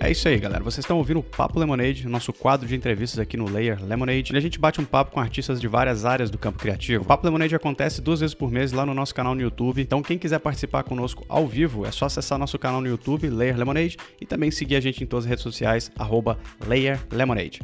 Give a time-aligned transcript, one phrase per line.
[0.00, 0.62] É isso aí, galera.
[0.62, 4.32] Vocês estão ouvindo o Papo Lemonade, nosso quadro de entrevistas aqui no Layer Lemonade.
[4.32, 7.02] E a gente bate um papo com artistas de várias áreas do campo criativo.
[7.02, 9.82] O Papo Lemonade acontece duas vezes por mês lá no nosso canal no YouTube.
[9.82, 13.56] Então, quem quiser participar conosco ao vivo, é só acessar nosso canal no YouTube, Layer
[13.56, 17.60] Lemonade, e também seguir a gente em todas as redes sociais, arroba Layer Lemonade.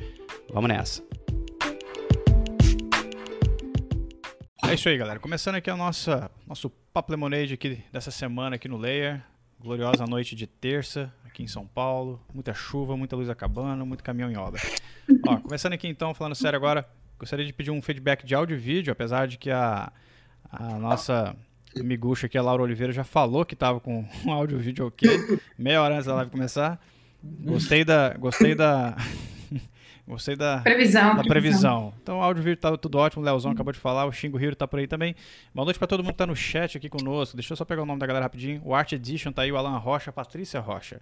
[0.53, 1.03] Vamos nessa.
[4.69, 5.21] É isso aí, galera.
[5.21, 6.11] Começando aqui o nosso,
[6.49, 9.23] nosso Papo Lemonade aqui dessa semana aqui no Layer.
[9.65, 12.21] Gloriosa noite de terça, aqui em São Paulo.
[12.35, 14.61] Muita chuva, muita luz acabando, muito caminhão em obra.
[15.27, 16.87] Ó, começando aqui então, falando sério agora,
[17.19, 19.91] gostaria de pedir um feedback de áudio e vídeo, apesar de que a,
[20.53, 21.35] a nossa
[21.81, 25.09] amigucha aqui, a Laura Oliveira, já falou que estava com um áudio e vídeo ok,
[25.57, 26.79] meia hora antes da live começar.
[27.23, 28.13] Gostei da.
[28.19, 28.95] Gostei da.
[30.07, 31.17] Gostei da previsão.
[31.17, 31.95] Da previsão.
[32.03, 33.23] Então, o áudio e vídeo tá tudo ótimo.
[33.23, 34.05] O Leozão acabou de falar.
[34.05, 35.17] O Xingo Hiro tá por aí também.
[35.55, 37.35] Boa noite para todo mundo que tá no chat aqui conosco.
[37.37, 38.61] Deixa eu só pegar o nome da galera rapidinho.
[38.65, 39.51] O Art Edition tá aí.
[39.51, 41.01] O Alan Rocha, a Patrícia Rocha,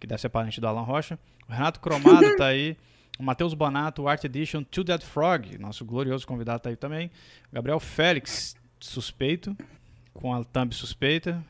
[0.00, 1.18] que deve ser parente do Alan Rocha.
[1.46, 2.74] O Renato Cromado tá aí.
[3.18, 7.10] O Matheus Bonato, o Art Edition, To Dead Frog, nosso glorioso convidado tá aí também.
[7.50, 9.56] O Gabriel Félix, suspeito,
[10.14, 11.44] com a thumb suspeita.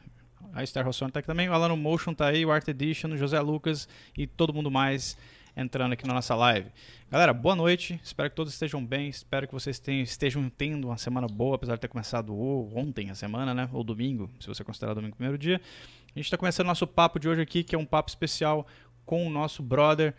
[0.53, 1.49] A Esther Rossoni tá aqui também.
[1.49, 2.45] O Alan Motion tá aí.
[2.45, 5.17] O Art Edition, o José Lucas e todo mundo mais
[5.59, 6.71] entrando aqui na nossa live.
[7.11, 8.01] Galera, boa noite.
[8.03, 9.09] Espero que todos estejam bem.
[9.09, 12.33] Espero que vocês tenham, estejam tendo uma semana boa, apesar de ter começado
[12.75, 13.69] ontem a semana, né?
[13.73, 15.61] Ou domingo, se você considerar domingo o primeiro dia.
[16.07, 18.69] A gente está começando o nosso papo de hoje aqui, que é um papo especial
[19.05, 20.15] com o nosso brother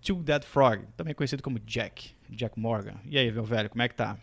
[0.00, 2.94] Two Dead Frog, também conhecido como Jack, Jack Morgan.
[3.04, 4.16] E aí, meu velho, como é que tá?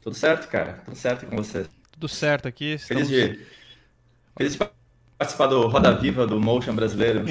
[0.00, 0.80] Tudo certo, cara.
[0.84, 1.66] Tudo certo com você.
[1.92, 2.74] Tudo certo aqui.
[2.74, 3.10] Estamos...
[3.10, 3.46] Feliz de...
[4.34, 4.81] Feliz de
[5.22, 7.24] participar do Roda Viva do Motion brasileiro.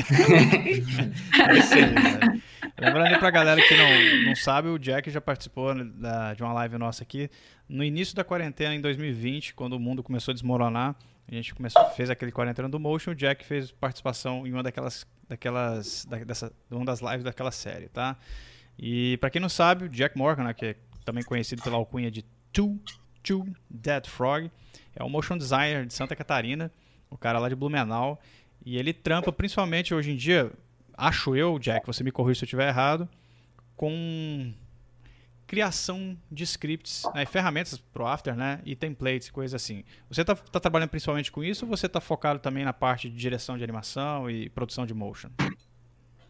[2.79, 6.41] é Lembrando aí pra galera que não, não sabe, o Jack já participou da, de
[6.41, 7.29] uma live nossa aqui
[7.67, 10.95] no início da quarentena em 2020, quando o mundo começou a desmoronar.
[11.29, 15.05] A gente começou, fez aquele quarentena do Motion, o Jack fez participação em uma daquelas,
[15.27, 18.15] daquelas, da, dessa, uma das lives daquela série, tá?
[18.79, 22.09] E para quem não sabe, o Jack Morgan, né, que é também conhecido pela alcunha
[22.09, 22.23] de
[22.53, 22.79] Two,
[23.21, 24.49] Two Dead Frog,
[24.95, 26.71] é um motion designer de Santa Catarina
[27.11, 28.19] o cara lá de Blumenau.
[28.65, 30.51] E ele trampa principalmente hoje em dia,
[30.97, 33.07] acho eu, Jack, você me corrija se eu estiver errado,
[33.75, 34.53] com
[35.51, 39.83] criação de scripts, né, ferramentas pro After, né, e templates, coisas assim.
[40.09, 43.17] Você está tá trabalhando principalmente com isso ou você está focado também na parte de
[43.17, 45.29] direção de animação e produção de motion?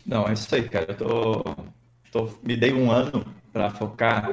[0.04, 0.94] Não, é isso aí, cara.
[0.94, 1.44] Eu tô,
[2.12, 4.28] tô me dei um ano para focar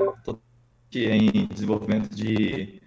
[0.95, 2.81] em desenvolvimento de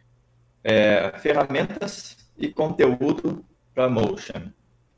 [0.63, 4.51] é, ferramentas e conteúdo para Motion.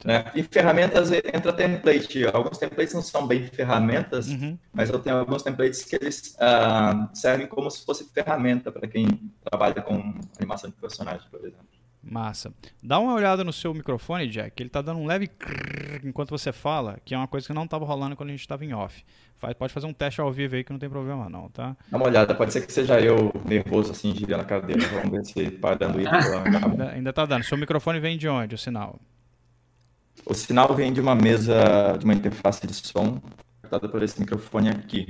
[0.03, 0.25] Né?
[0.35, 2.25] E ferramentas entra template.
[2.27, 4.57] Alguns templates não são bem ferramentas, uhum.
[4.73, 9.07] mas eu tenho alguns templates que eles uh, servem como se fosse ferramenta para quem
[9.49, 11.65] trabalha com animação de personagem, por exemplo.
[12.03, 12.53] Massa.
[12.81, 14.61] Dá uma olhada no seu microfone, Jack.
[14.61, 17.63] Ele tá dando um leve crrr enquanto você fala, que é uma coisa que não
[17.63, 19.05] estava rolando quando a gente estava em off.
[19.43, 21.75] Faz, pode fazer um teste ao vivo aí que não tem problema não, tá?
[21.91, 24.87] Dá uma olhada, pode ser que seja eu nervoso assim, girando a cadeira.
[24.87, 26.09] Vamos ver se para dando isso.
[26.65, 27.43] ainda, ainda tá dando.
[27.43, 29.01] Seu microfone vem de onde, o sinal?
[30.25, 33.21] O sinal vem de uma mesa, de uma interface de som,
[33.61, 35.07] captada por esse microfone aqui.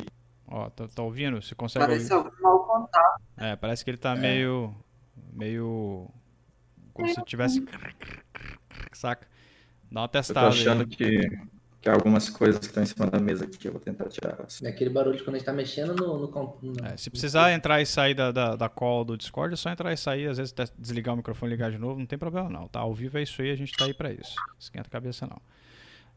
[0.48, 1.40] Ó, tá, tá ouvindo?
[1.40, 2.32] Você consegue parece ouvir?
[2.32, 3.22] Parece mau contato.
[3.38, 4.20] É, parece que ele tá é.
[4.20, 4.74] meio...
[5.32, 6.10] meio
[6.92, 7.64] como se tivesse.
[8.94, 9.28] Saca?
[9.92, 10.48] Dá uma testada.
[10.48, 11.22] Eu tô achando que,
[11.84, 14.38] que algumas coisas que estão em cima da mesa aqui eu vou tentar tirar.
[14.64, 16.18] É aquele barulho quando a gente tá mexendo no.
[16.18, 16.86] no, no...
[16.86, 19.92] É, se precisar entrar e sair da, da, da, call do Discord, é só entrar
[19.92, 20.30] e sair.
[20.30, 22.70] Às vezes desligar o microfone e ligar de novo, não tem problema não.
[22.70, 22.80] Tá?
[22.80, 24.34] Ao vivo é isso aí, a gente tá aí pra isso.
[24.58, 25.42] Esquenta a cabeça não.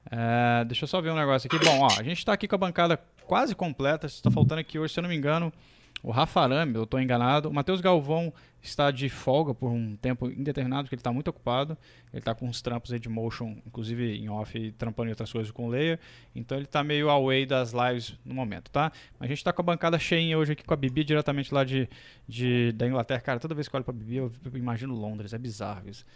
[0.09, 1.59] É, deixa eu só ver um negócio aqui.
[1.65, 4.07] Bom, ó, a gente tá aqui com a bancada quase completa.
[4.07, 5.53] Está faltando aqui hoje, se eu não me engano,
[6.07, 7.49] o Rafa Arame, eu estou enganado.
[7.49, 11.77] O Matheus Galvão está de folga por um tempo indeterminado, porque ele está muito ocupado.
[12.13, 15.51] Ele está com uns trampos aí de motion, inclusive em off, trampando em outras coisas
[15.51, 15.99] com o Layer.
[16.33, 18.93] Então ele está meio away das lives no momento, tá?
[19.19, 21.89] A gente está com a bancada cheia hoje aqui com a Bibi, diretamente lá de,
[22.29, 23.21] de, da Inglaterra.
[23.21, 25.33] Cara, toda vez que eu olho para a Bibi, eu imagino Londres.
[25.33, 26.07] É bizarro isso.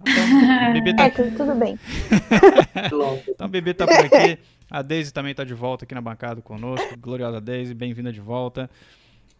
[0.00, 1.06] Então, Bibi tá...
[1.06, 1.76] É, tudo, tudo bem.
[3.26, 4.38] então a Bibi tá por aqui.
[4.70, 6.96] A Daisy também está de volta aqui na bancada conosco.
[6.96, 8.70] Gloriosa Daisy, bem-vinda de volta.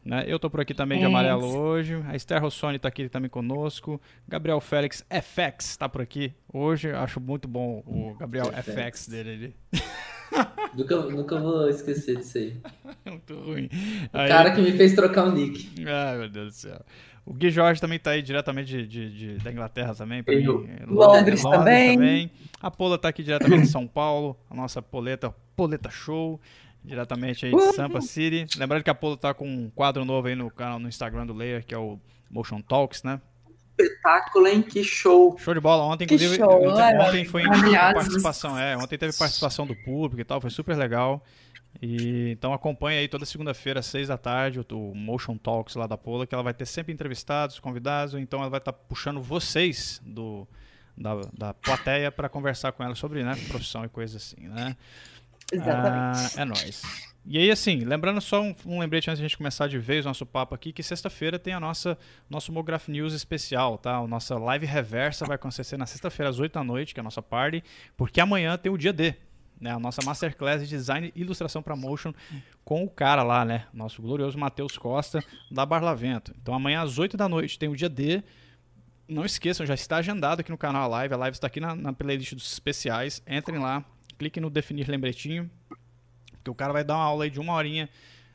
[0.04, 0.24] Né?
[0.26, 2.02] Eu tô por aqui também de amarelo hoje.
[2.08, 4.00] A Esther Rossoni tá aqui também conosco.
[4.26, 6.90] Gabriel Félix FX tá por aqui hoje.
[6.90, 9.56] Acho muito bom o Gabriel FX, FX dele ali.
[10.72, 12.56] Nunca, nunca vou esquecer disso aí.
[13.04, 13.68] muito ruim.
[14.12, 14.28] O aí...
[14.28, 15.84] cara que me fez trocar o nick.
[15.84, 16.80] Ai, meu Deus do céu.
[17.26, 20.22] O Gui Jorge também tá aí diretamente de, de, de da Inglaterra também.
[20.22, 20.44] Pra mim.
[20.44, 21.96] Londres, Londres também.
[21.96, 22.30] também.
[22.60, 24.36] A Pola tá aqui diretamente de São Paulo.
[24.48, 26.40] A nossa Poleta, Poleta Show
[26.84, 28.46] diretamente aí de Sampa City.
[28.58, 31.34] Lembrando que a Polo tá com um quadro novo aí no canal no Instagram do
[31.34, 31.98] Layer, que é o
[32.30, 33.20] Motion Talks, né?
[33.82, 34.62] espetáculo, hein?
[34.62, 35.36] Que show.
[35.38, 35.84] Show de bola.
[35.84, 40.24] Ontem, que inclusive, show, ontem, ontem foi participação, é, ontem teve participação do público e
[40.24, 41.24] tal, foi super legal.
[41.80, 45.86] E, então acompanha aí toda segunda-feira, às seis da tarde, o, o, Motion Talks lá
[45.86, 49.22] da Pola, que ela vai ter sempre entrevistados, convidados, então ela vai estar tá puxando
[49.22, 50.46] vocês do,
[50.96, 54.76] da, da plateia para conversar com ela sobre né, profissão e coisas assim, né?
[55.52, 56.38] Exatamente.
[56.38, 56.82] Ah, é nóis.
[57.26, 60.04] E aí, assim, lembrando só um, um, lembrete antes de a gente começar de vez
[60.04, 61.98] o nosso papo aqui, que sexta-feira tem a nossa
[62.30, 63.96] nosso Mograph News especial, tá?
[63.96, 67.04] A nossa live reversa vai acontecer na sexta-feira às 8 da noite, que é a
[67.04, 67.62] nossa party,
[67.96, 69.14] porque amanhã tem o dia D,
[69.60, 69.70] né?
[69.70, 72.14] A nossa Masterclass de Design e Ilustração para Motion
[72.64, 73.66] com o cara lá, né?
[73.72, 76.34] Nosso glorioso Matheus Costa, da Barlavento.
[76.40, 78.24] Então amanhã às 8 da noite tem o dia D.
[79.06, 81.14] Não esqueçam, já está agendado aqui no canal a live.
[81.14, 83.22] A live está aqui na, na playlist dos especiais.
[83.26, 83.84] Entrem lá,
[84.20, 85.50] cliquem no definir lembretinho,
[86.32, 87.88] porque o cara vai dar uma aula aí de uma horinha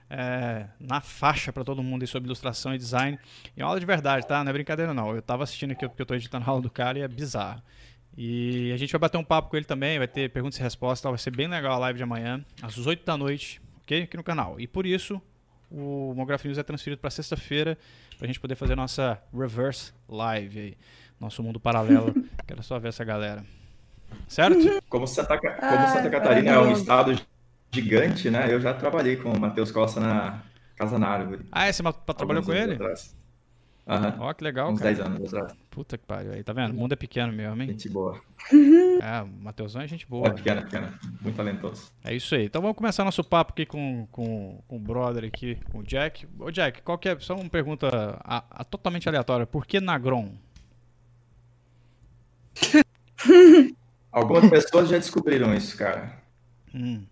[0.09, 3.19] é, na faixa para todo mundo sobre ilustração e design.
[3.55, 4.43] E é uma aula de verdade, tá?
[4.43, 5.11] Não é brincadeira não.
[5.11, 7.61] Eu estava assistindo aqui porque eu estou editando a aula do cara e é bizarro.
[8.17, 11.07] E a gente vai bater um papo com ele também, vai ter perguntas e respostas,
[11.07, 14.03] vai ser bem legal a live de amanhã, às 8 da noite, ok?
[14.03, 14.59] Aqui no canal.
[14.59, 15.21] E por isso,
[15.69, 17.77] o Mograph News é transferido para sexta-feira,
[18.17, 20.77] para a gente poder fazer nossa reverse live aí,
[21.19, 22.15] nosso mundo paralelo.
[22.47, 23.45] Quero só ver essa galera.
[24.27, 24.83] Certo?
[24.89, 27.15] Como Santa, como Santa Catarina é um estado
[27.71, 28.51] gigante, né?
[28.51, 30.41] Eu já trabalhei com o Matheus Costa na
[30.75, 31.45] Casa na Árvore.
[31.51, 31.71] Ah, é?
[31.71, 31.83] Você
[32.15, 32.73] trabalhou com ele?
[32.73, 33.15] Atrás.
[33.87, 34.15] Aham.
[34.19, 34.95] Ó, que legal, Uns cara.
[34.95, 35.55] 10 anos atrás.
[35.69, 36.33] Puta que pariu.
[36.33, 36.71] Aí, tá vendo?
[36.71, 37.69] O mundo é pequeno mesmo, hein?
[37.69, 38.19] Gente boa.
[38.51, 40.27] É, o Matheusão é gente boa.
[40.27, 40.99] É pequena, pequena.
[41.21, 41.91] Muito talentoso.
[42.03, 42.45] É isso aí.
[42.45, 46.27] Então vamos começar nosso papo aqui com, com, com o brother aqui, com o Jack.
[46.39, 49.45] Ô Jack, qual que é, só uma pergunta a, a, totalmente aleatória.
[49.45, 50.33] Por que Nagron?
[54.15, 56.13] Algumas pessoas já descobriram isso, cara.
[56.73, 57.05] Hum.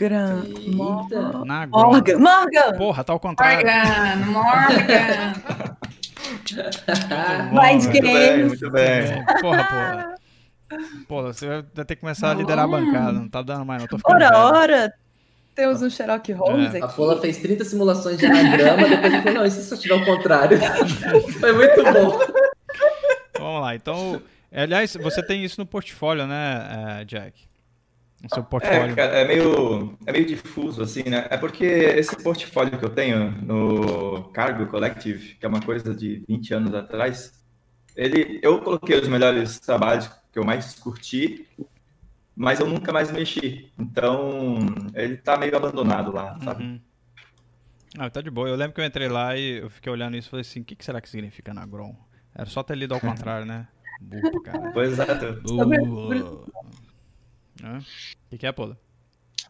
[0.00, 1.44] Eita.
[1.44, 1.80] Nagron.
[1.90, 2.18] Morgan.
[2.18, 2.78] Morgan.
[2.78, 3.66] Porra, tá ao contrário.
[3.66, 5.34] Morgan, Morgan.
[7.52, 8.48] Mind games.
[8.48, 9.24] muito bem.
[9.40, 10.14] Porra, porra.
[11.08, 13.12] Porra, você vai ter que começar a liderar a bancada.
[13.12, 13.88] Não tá dando mais, não.
[13.88, 14.44] Tô ficando Ora, velho.
[14.44, 14.94] ora.
[15.54, 16.80] Temos um Sherlock Holmes É.
[16.80, 16.96] A aqui.
[16.96, 20.04] Pola fez 30 simulações de anagrama, depois ele falou, não, e se só tiver o
[20.04, 20.58] contrário?
[21.40, 22.18] Foi muito bom.
[23.38, 23.74] Vamos lá.
[23.74, 24.22] Então,
[24.52, 27.48] aliás, você tem isso no portfólio, né, eh, Jack?
[28.22, 28.94] No seu É, portfólio.
[28.94, 31.26] cara, é meio, é meio difuso, assim, né?
[31.30, 36.22] É porque esse portfólio que eu tenho no Cargo Collective, que é uma coisa de
[36.28, 37.32] 20 anos atrás,
[37.96, 41.46] ele, eu coloquei os melhores trabalhos que eu mais curti,
[42.36, 43.72] mas eu nunca mais mexi.
[43.78, 44.58] Então,
[44.94, 46.64] ele tá meio abandonado lá, sabe?
[46.64, 46.80] Uhum.
[47.98, 48.48] Ah, tá de boa.
[48.48, 50.64] Eu lembro que eu entrei lá e eu fiquei olhando isso e falei assim, o
[50.64, 51.96] que, que será que significa Nagron?
[52.34, 53.66] Era só ter lido ao contrário, né?
[54.00, 54.70] Burro, cara.
[54.72, 55.06] Pois é,
[55.46, 56.44] Sobre- Burro.
[57.62, 57.78] Hã?
[57.78, 57.82] O
[58.30, 58.78] que, que é, Pola?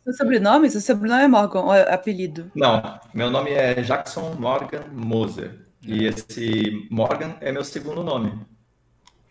[0.04, 0.70] Seu sobrenome?
[0.70, 2.50] Seu sobrenome é Morgan, ou é apelido?
[2.54, 5.66] Não, meu nome é Jackson Morgan Moser.
[5.82, 8.32] E esse Morgan é meu segundo nome,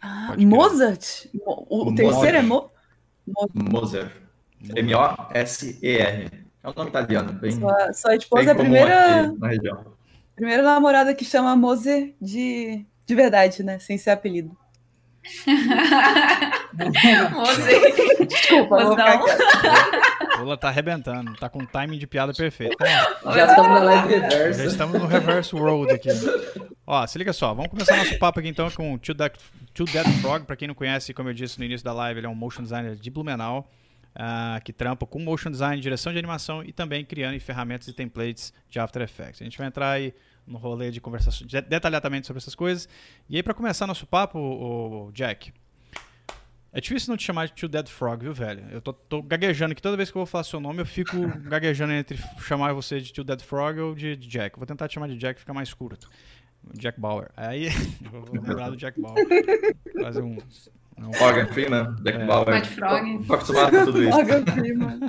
[0.01, 0.35] Ah.
[0.37, 1.25] Mozart?
[1.45, 2.69] O, o terceiro é Mo...
[3.27, 4.11] Mo- Moser.
[4.75, 6.29] M-O-S-E-R.
[6.63, 9.93] É um nome italiano, bem, Sua, sua bem esposa é a primeira, na região.
[10.35, 13.79] primeira namorada que chama Moser de, de verdade, né?
[13.79, 14.57] Sem ser apelido.
[17.35, 18.25] Você.
[18.25, 20.37] Desculpa, quieta.
[20.37, 22.75] Pola tá arrebentando, tá com um timing de piada perfeito.
[22.75, 24.65] Então, Já estamos na live Já reversa.
[24.65, 26.09] estamos no reverse world aqui.
[26.87, 29.33] Ó, se liga só, vamos começar nosso papo aqui então com o Two Dead,
[29.73, 30.45] Two Dead Frog.
[30.45, 32.63] Pra quem não conhece, como eu disse no início da live, ele é um motion
[32.63, 33.69] designer de Blumenau,
[34.15, 38.53] ah, que trampa com motion design, direção de animação e também criando ferramentas e templates
[38.69, 39.41] de After Effects.
[39.41, 40.13] A gente vai entrar aí
[40.49, 42.89] no rolê de conversar detalhadamente sobre essas coisas.
[43.29, 45.53] E aí, pra começar nosso papo, o Jack,
[46.71, 48.63] é difícil não te chamar de Two Dead Frog, viu, velho?
[48.71, 49.81] Eu tô, tô gaguejando aqui.
[49.81, 51.15] Toda vez que eu vou falar seu nome, eu fico
[51.47, 54.55] gaguejando entre chamar você de Two Dead Frog ou de, de Jack.
[54.55, 56.09] Eu vou tentar te chamar de Jack, fica mais curto.
[56.73, 57.29] Jack Bauer.
[57.37, 57.67] Aí,
[58.03, 59.25] eu vou lembrar do Jack Bauer.
[60.01, 60.37] Fazer um...
[61.07, 62.25] um- Morgan Freeman, Jack É.
[62.25, 62.55] Bauer.
[62.55, 63.25] White Frog.
[63.25, 64.09] Tô acostumado com tudo isso.
[64.11, 64.99] Morgan Freeman.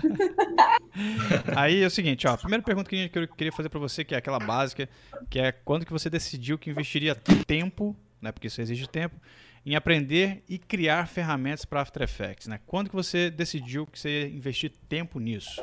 [1.57, 2.33] Aí é o seguinte, ó.
[2.33, 4.89] A primeira pergunta que eu queria fazer pra você, que é aquela básica,
[5.29, 8.33] que é quando que você decidiu que investiria tempo, né?
[8.33, 9.17] Porque isso exige tempo,
[9.65, 12.59] em aprender e criar ferramentas para After Effects, né?
[12.67, 15.63] Quando que você decidiu que você ia investir tempo nisso?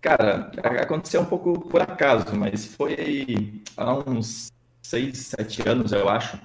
[0.00, 6.38] Cara, aconteceu um pouco por acaso, mas foi há uns seis, sete anos, eu acho.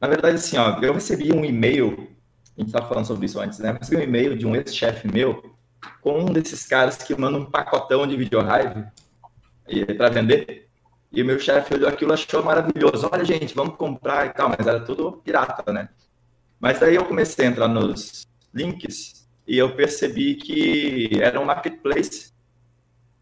[0.00, 2.08] Na verdade, assim, ó, eu recebi um e-mail,
[2.56, 3.70] a gente estava falando sobre isso antes, né?
[3.70, 5.54] Eu recebi um e-mail de um ex-chefe meu
[6.00, 8.84] com um desses caras que manda um pacotão de videolive
[9.96, 10.68] para vender.
[11.12, 13.08] E o meu chefe olhou aquilo achou maravilhoso.
[13.10, 15.88] Olha, gente, vamos comprar e tal, mas era tudo pirata, né?
[16.60, 22.32] Mas daí eu comecei a entrar nos links e eu percebi que era um marketplace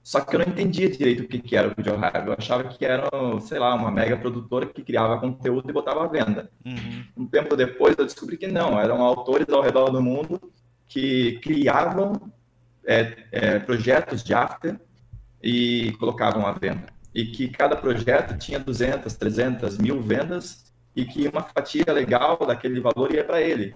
[0.04, 2.26] Só que eu não entendia direito o que, que era o Video Hive.
[2.26, 3.08] Eu achava que era,
[3.40, 6.50] sei lá, uma mega produtora que criava conteúdo e botava à venda.
[6.62, 7.04] Uhum.
[7.16, 10.38] Um tempo depois eu descobri que não, eram autores ao redor do mundo
[10.86, 12.30] que criavam
[12.86, 14.78] é, é, projetos de after
[15.42, 16.84] e colocavam à venda.
[17.14, 22.78] E que cada projeto tinha 200, 300, mil vendas e que uma fatia legal daquele
[22.78, 23.74] valor ia para ele.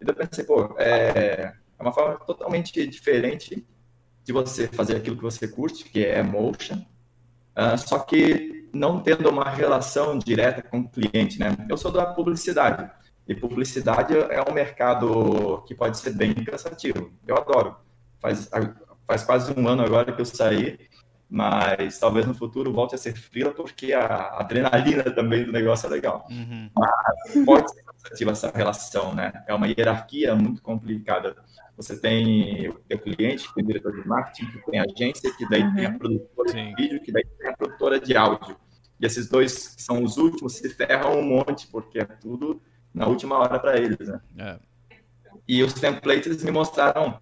[0.00, 3.66] E eu pensei, pô, é, é uma forma totalmente diferente
[4.24, 9.28] de você fazer aquilo que você curte, que é motion, uh, só que não tendo
[9.30, 11.54] uma relação direta com o cliente, né?
[11.68, 12.90] Eu sou da publicidade,
[13.26, 17.10] e publicidade é um mercado que pode ser bem cansativo.
[17.26, 17.76] Eu adoro.
[18.18, 18.50] Faz,
[19.06, 20.78] faz quase um ano agora que eu saí,
[21.28, 25.90] mas talvez no futuro volte a ser frila, porque a adrenalina também do negócio é
[25.90, 26.26] legal.
[26.30, 26.70] Uhum.
[26.76, 29.32] Mas pode ser cansativa essa relação, né?
[29.46, 31.34] É uma hierarquia muito complicada
[31.76, 35.32] você tem o teu cliente, que tem o diretor de marketing, que tem a agência,
[35.36, 35.74] que daí uhum.
[35.74, 35.98] tem a uhum.
[35.98, 36.74] produtora Sim.
[36.74, 38.56] de vídeo, que daí tem a produtora de áudio.
[39.00, 42.60] E esses dois, que são os últimos, se ferram um monte, porque é tudo
[42.92, 44.20] na última hora para eles, né?
[44.38, 44.58] É.
[45.46, 47.20] E os templates me mostraram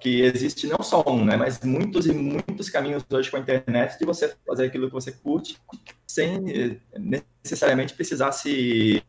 [0.00, 3.98] que existe não só um, né, mas muitos e muitos caminhos hoje com a internet
[3.98, 5.60] de você fazer aquilo que você curte
[6.06, 9.02] sem eh, necessariamente precisar se,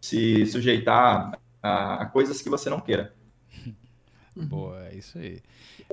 [0.00, 3.14] se sujeitar a, a coisas que você não queira.
[4.36, 4.46] Uhum.
[4.46, 5.40] Boa, é isso aí.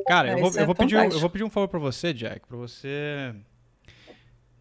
[0.05, 2.57] Cara, eu, vou, eu, vou pedir, eu vou pedir um favor pra você, Jack, pra
[2.57, 3.33] você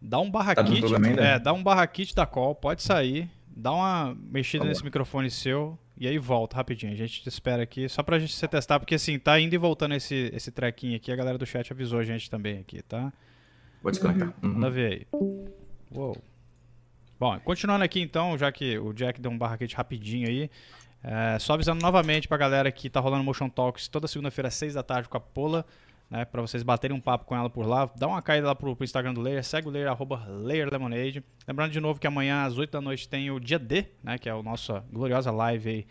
[0.01, 0.83] dar um barra tá kit.
[1.19, 5.29] É, dá um barra kit da call, pode sair, dá uma mexida tá nesse microfone
[5.29, 6.93] seu e aí volta rapidinho.
[6.93, 9.57] A gente te espera aqui, só pra gente se testar, porque assim, tá indo e
[9.57, 13.11] voltando esse, esse trequinho aqui, a galera do chat avisou a gente também aqui, tá?
[13.81, 14.33] Vou desconectar.
[14.41, 14.53] Uhum.
[14.53, 15.07] Manda ver aí.
[15.91, 16.17] Uou.
[17.19, 20.49] Bom, continuando aqui então, já que o Jack deu um barra kit rapidinho aí.
[21.03, 24.73] É, só avisando novamente pra galera que tá rolando Motion Talks toda segunda-feira às 6
[24.73, 25.65] da tarde com a Pola,
[26.09, 26.23] né?
[26.23, 27.89] Pra vocês baterem um papo com ela por lá.
[27.95, 31.21] Dá uma caída lá pro, pro Instagram do Layer, segue o Layer, arroba Layer Lemonade.
[31.45, 34.17] Lembrando de novo que amanhã às 8 da noite tem o dia D, né?
[34.17, 35.87] Que é a nossa gloriosa live aí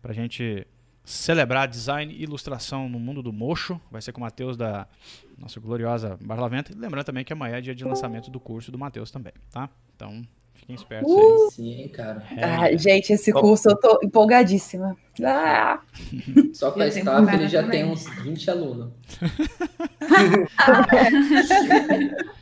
[0.00, 0.66] pra gente
[1.04, 3.78] celebrar design e ilustração no mundo do mocho.
[3.90, 4.88] Vai ser com o Matheus da
[5.36, 6.72] nossa gloriosa Barlaventa.
[6.72, 9.68] E lembrando também que amanhã é dia de lançamento do curso do Matheus também, tá?
[9.94, 10.22] Então,
[10.54, 11.18] Fiquem espertos uh!
[11.18, 11.50] aí.
[11.50, 12.22] Sim, cara.
[12.36, 12.44] É.
[12.44, 14.96] Ah, gente, esse curso eu tô empolgadíssima.
[15.22, 15.80] Ah!
[16.54, 17.82] Só com a staff ele já também.
[17.82, 18.92] tem uns 20 alunos.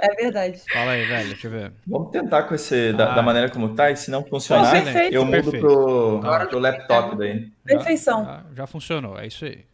[0.00, 0.60] é verdade.
[0.72, 1.72] Fala aí, velho, deixa eu ver.
[1.86, 3.14] Vamos tentar com esse, da, ah.
[3.14, 4.74] da maneira como tá, e se não funcionar,
[5.12, 5.60] eu mudo Perfeito.
[5.60, 6.46] pro, tá.
[6.46, 7.50] pro laptop daí.
[7.64, 8.24] Perfeição.
[8.24, 9.64] Já, já funcionou, é isso aí.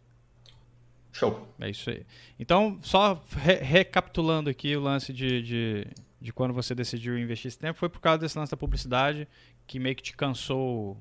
[1.13, 1.49] Show.
[1.61, 2.07] É isso aí.
[2.39, 5.87] Então, só re recapitulando aqui o lance de, de
[6.21, 9.29] de quando você decidiu investir esse tempo foi por causa desse lance da publicidade
[9.67, 10.93] que meio que te cansou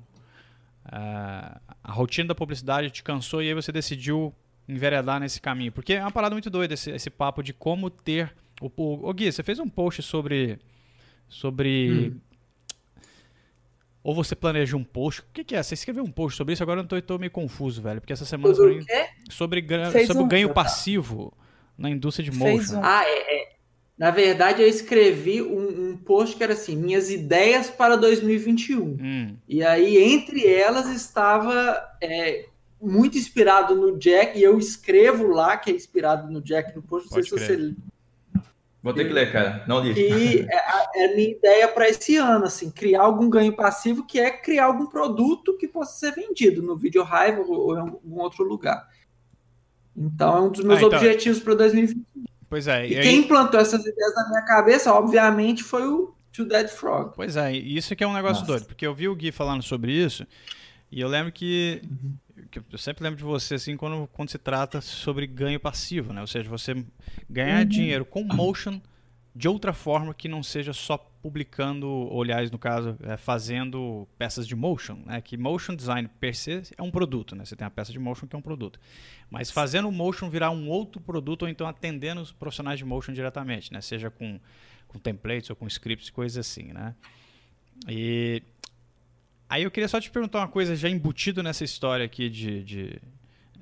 [0.86, 4.32] uh, a rotina da publicidade te cansou e aí você decidiu
[4.68, 8.32] enveredar nesse caminho porque é uma parada muito doida esse, esse papo de como ter
[8.60, 10.58] o, o, o Gui você fez um post sobre
[11.28, 12.20] sobre hum.
[14.02, 16.62] ou você planeja um post o que, que, é você escreveu um post sobre isso
[16.62, 18.84] agora eu tô, tô meio confuso velho porque essa semana sobre,
[19.30, 20.26] sobre, sobre um.
[20.26, 21.32] o ganho passivo
[21.76, 22.84] na indústria de motion um.
[22.84, 23.57] ah é, é
[23.98, 28.80] na verdade, eu escrevi um, um, post que era assim: minhas ideias para 2021.
[28.80, 29.36] Hum.
[29.48, 32.46] E aí, entre elas, estava é,
[32.80, 37.10] muito inspirado no Jack, e eu escrevo lá que é inspirado no Jack no post.
[37.10, 37.74] Não sei se você.
[38.80, 39.64] Vou ter que ler, cara.
[39.66, 39.92] Não li.
[39.98, 44.20] E é, é a minha ideia para esse ano, assim, criar algum ganho passivo, que
[44.20, 48.44] é criar algum produto que possa ser vendido no Video Hive ou em algum outro
[48.44, 48.88] lugar.
[49.96, 50.96] Então, é um dos meus ah, então...
[50.96, 52.27] objetivos para 2021.
[52.48, 52.86] Pois é.
[52.86, 57.12] E, e quem implantou essas ideias na minha cabeça, obviamente, foi o Two Dead Frog.
[57.14, 58.46] Pois é, isso que é um negócio Nossa.
[58.46, 60.26] doido, porque eu vi o Gui falando sobre isso,
[60.90, 62.44] e eu lembro que, uhum.
[62.50, 66.20] que, eu sempre lembro de você assim quando, quando se trata sobre ganho passivo, né?
[66.20, 66.84] Ou seja, você
[67.28, 67.68] ganhar uhum.
[67.68, 68.80] dinheiro com motion
[69.34, 74.46] de outra forma que não seja só publicando, ou aliás, no caso, é, fazendo peças
[74.46, 75.20] de motion, né?
[75.20, 77.44] Que motion design per se é um produto, né?
[77.44, 78.78] Você tem a peça de motion que é um produto.
[79.30, 83.12] Mas fazendo o motion virar um outro produto ou então atendendo os profissionais de motion
[83.12, 83.80] diretamente, né?
[83.80, 84.38] Seja com,
[84.86, 86.94] com templates ou com scripts, coisas assim, né?
[87.88, 88.42] E
[89.48, 93.02] aí eu queria só te perguntar uma coisa já embutido nessa história aqui de, de,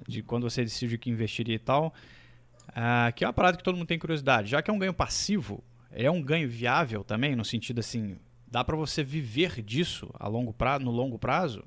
[0.06, 1.94] de quando você decidiu que investiria e tal.
[2.68, 4.50] Uh, que é uma parada que todo mundo tem curiosidade.
[4.50, 5.64] Já que é um ganho passivo,
[5.96, 10.52] é um ganho viável também, no sentido assim, dá para você viver disso a longo
[10.52, 11.64] prazo, no longo prazo?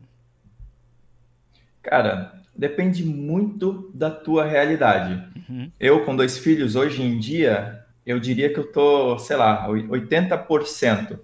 [1.82, 5.24] Cara, depende muito da tua realidade.
[5.50, 5.72] Uhum.
[5.80, 11.20] Eu, com dois filhos, hoje em dia, eu diria que eu tô, sei lá, 80%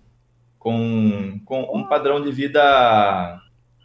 [0.58, 3.42] com, com um padrão de vida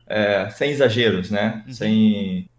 [0.06, 1.62] é, sem exageros, né?
[1.66, 1.72] Uhum.
[1.72, 2.50] Sem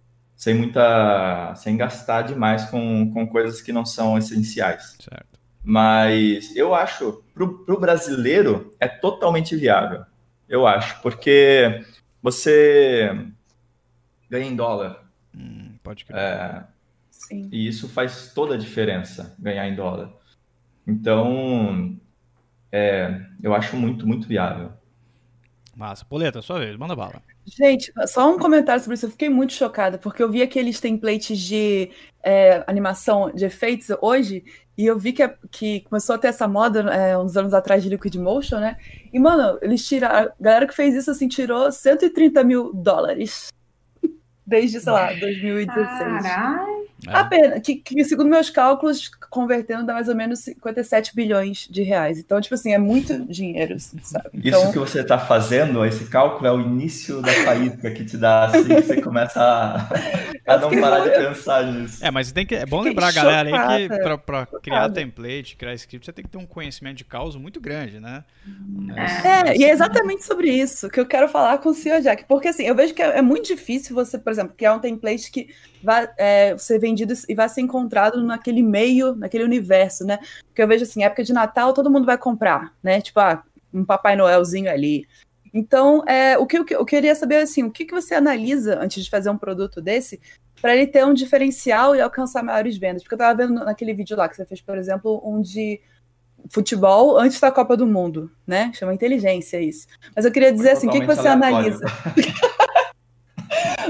[0.42, 4.98] sem muita, sem gastar demais com, com coisas que não são essenciais.
[5.00, 5.31] Certo.
[5.64, 10.04] Mas eu acho, para o brasileiro, é totalmente viável.
[10.50, 11.86] Eu acho, porque
[12.22, 13.28] você
[14.30, 15.04] ganha em dólar.
[15.36, 16.18] Hum, pode crer.
[16.18, 16.64] É,
[17.52, 20.12] e isso faz toda a diferença, ganhar em dólar.
[20.86, 21.98] Então,
[22.72, 24.74] é, eu acho muito, muito viável.
[25.76, 26.06] Massa.
[26.06, 27.22] Poleta, sua vez, manda bala.
[27.46, 29.06] Gente, só um comentário sobre isso.
[29.06, 31.90] Eu fiquei muito chocada, porque eu vi aqueles templates de
[32.24, 34.44] é, animação de efeitos hoje,
[34.78, 37.90] e eu vi que, que começou a ter essa moda é, uns anos atrás de
[37.90, 38.78] Liquid Motion, né?
[39.12, 40.30] E, mano, eles tiraram.
[40.30, 43.50] A galera que fez isso, assim, tirou 130 mil dólares.
[44.46, 46.24] Desde, sei lá, 2016.
[46.24, 46.82] Caralho.
[47.08, 47.16] É.
[47.16, 52.20] Apenas, que, que, segundo meus cálculos, convertendo dá mais ou menos 57 bilhões de reais.
[52.20, 54.30] Então, tipo assim, é muito dinheiro, assim, sabe?
[54.34, 54.62] Então...
[54.62, 58.46] Isso que você está fazendo, esse cálculo, é o início da faísca que te dá
[58.46, 59.88] assim, que você começa a,
[60.54, 62.06] a não parar de pensar nisso.
[62.06, 65.74] É, mas tem que, é bom lembrar a galera aí que para criar template, criar
[65.76, 68.26] script, você tem que ter um conhecimento de causa muito grande, né?
[69.24, 72.26] É, é, e é exatamente sobre isso que eu quero falar com o senhor Jack.
[72.28, 75.32] Porque assim, eu vejo que é, é muito difícil você, por exemplo, criar um template
[75.32, 75.50] que
[75.84, 80.20] vai é, ser vendido e vai ser encontrado naquele meio, naquele universo, né?
[80.48, 83.00] Porque eu vejo assim, época de Natal, todo mundo vai comprar, né?
[83.00, 85.08] Tipo, ah, um Papai Noelzinho ali.
[85.54, 89.04] Então, é, o que eu, eu queria saber assim, o que, que você analisa antes
[89.04, 90.20] de fazer um produto desse
[90.62, 93.04] para ele ter um diferencial e alcançar maiores vendas?
[93.04, 95.80] Porque eu estava vendo naquele vídeo lá que você fez, por exemplo, um de
[96.50, 98.72] futebol antes da Copa do Mundo, né?
[98.74, 99.88] Chama inteligência isso.
[100.16, 101.86] Mas eu queria dizer assim, o que, que você analisa?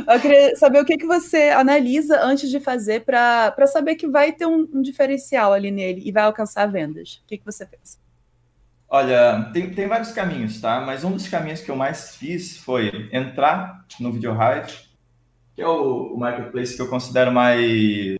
[0.07, 4.31] Eu queria saber o que, que você analisa antes de fazer para saber que vai
[4.31, 7.21] ter um, um, diferencial ali nele e vai alcançar vendas.
[7.23, 7.97] O que, que você pensa?
[8.89, 10.81] Olha, tem, tem vários caminhos, tá?
[10.81, 14.73] Mas um dos caminhos que eu mais fiz foi entrar no Video Hive,
[15.55, 18.17] que é o, o marketplace que eu considero mais,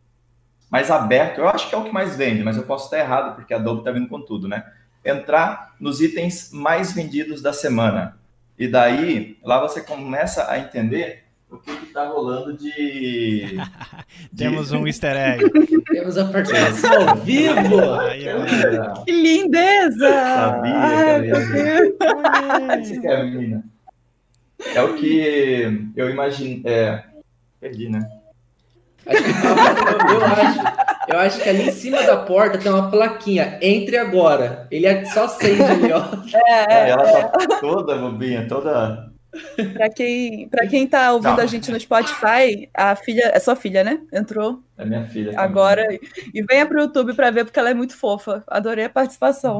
[0.69, 1.39] mais aberto.
[1.39, 3.57] Eu acho que é o que mais vende, mas eu posso estar errado, porque a
[3.57, 4.63] Adobe está vindo com tudo, né?
[5.03, 8.17] Entrar nos itens mais vendidos da semana.
[8.57, 13.58] E daí, lá você começa a entender o que está rolando de...
[14.32, 14.38] de...
[14.38, 15.52] Temos um easter egg.
[15.91, 17.93] Temos a participação ao vivo.
[17.99, 18.26] Aí,
[19.06, 20.10] que lindeza!
[20.10, 21.21] Sabia Ai,
[22.82, 23.63] que é a menina.
[24.73, 26.62] É o que eu imagino.
[26.65, 27.04] É...
[27.60, 28.08] Perdi, né?
[29.06, 29.30] Acho que,
[30.13, 30.60] eu, acho,
[31.10, 33.58] eu acho que ali em cima da porta tem uma plaquinha.
[33.62, 34.67] Entre agora.
[34.71, 36.04] Ele é só acende ali, ó.
[36.47, 39.11] É, é, ela tá toda bobinha, toda
[39.74, 41.44] Pra quem, pra quem tá ouvindo Não.
[41.44, 44.02] a gente no Spotify, a filha, é sua filha, né?
[44.12, 44.62] Entrou.
[44.78, 45.39] É minha filha.
[45.39, 45.88] Agora.
[46.34, 48.44] E venha pro YouTube pra ver, porque ela é muito fofa.
[48.48, 49.60] Adorei a participação.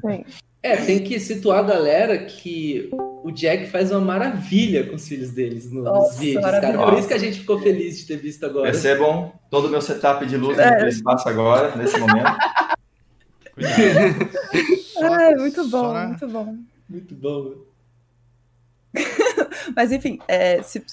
[0.62, 2.90] é, tem que situar a galera que
[3.24, 6.76] o Jack faz uma maravilha com os filhos deles nos Nossa, vídeos, cara.
[6.76, 8.70] Por isso que a gente ficou feliz de ter visto agora.
[8.70, 10.82] Percebam todo o meu setup de luz é.
[10.82, 12.36] no espaço agora, nesse momento.
[14.98, 16.56] é, muito bom, muito bom.
[16.88, 17.71] Muito bom.
[19.74, 20.84] Mas enfim, é, se,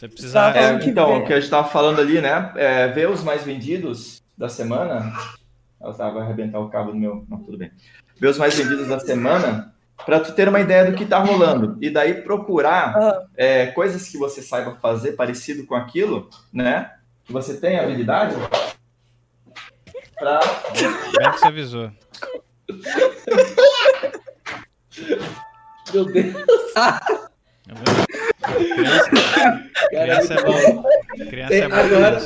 [0.00, 0.56] você precisar.
[0.56, 2.52] É, então, o que a gente estava falando ali, né?
[2.56, 5.12] É, ver os mais vendidos da semana.
[5.80, 7.24] Eu estava arrebentar o cabo do meu.
[7.28, 7.70] Não, tudo bem.
[8.18, 11.76] Ver os mais vendidos da semana para tu ter uma ideia do que está rolando.
[11.80, 13.26] E daí procurar uhum.
[13.36, 16.92] é, coisas que você saiba fazer parecido com aquilo, né?
[17.24, 18.34] Que você tem habilidade.
[20.18, 20.40] Pra...
[21.18, 21.90] Bem que você avisou.
[25.92, 26.34] Meu Deus!
[29.90, 30.84] Criança, é bom.
[31.28, 31.74] Criança é bom.
[31.74, 32.20] Agora,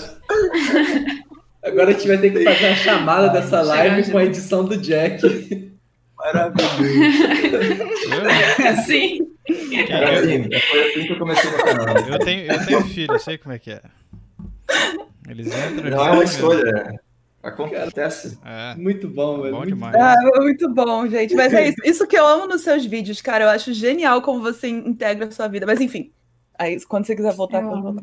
[1.62, 4.76] agora a gente vai ter que fazer a chamada dessa live com a edição do
[4.76, 5.72] Jack.
[6.16, 6.84] Maravilhoso.
[8.86, 9.18] Sim.
[9.90, 11.96] Era assim, foi assim que eu comecei no canal.
[11.98, 13.82] Eu tenho, eu tenho filho, eu sei como é que é.
[15.28, 15.90] Eles entram.
[15.90, 17.00] Não é uma escolha.
[17.44, 18.38] Acontece.
[18.42, 18.74] É.
[18.74, 19.52] Muito bom, velho.
[19.52, 19.94] Bom muito demais.
[19.94, 21.34] Ah, muito bom, gente.
[21.34, 21.76] Mas é isso.
[21.84, 23.44] Isso que eu amo nos seus vídeos, cara.
[23.44, 25.66] Eu acho genial como você integra a sua vida.
[25.66, 26.10] Mas enfim,
[26.58, 28.02] aí quando você quiser voltar, vamos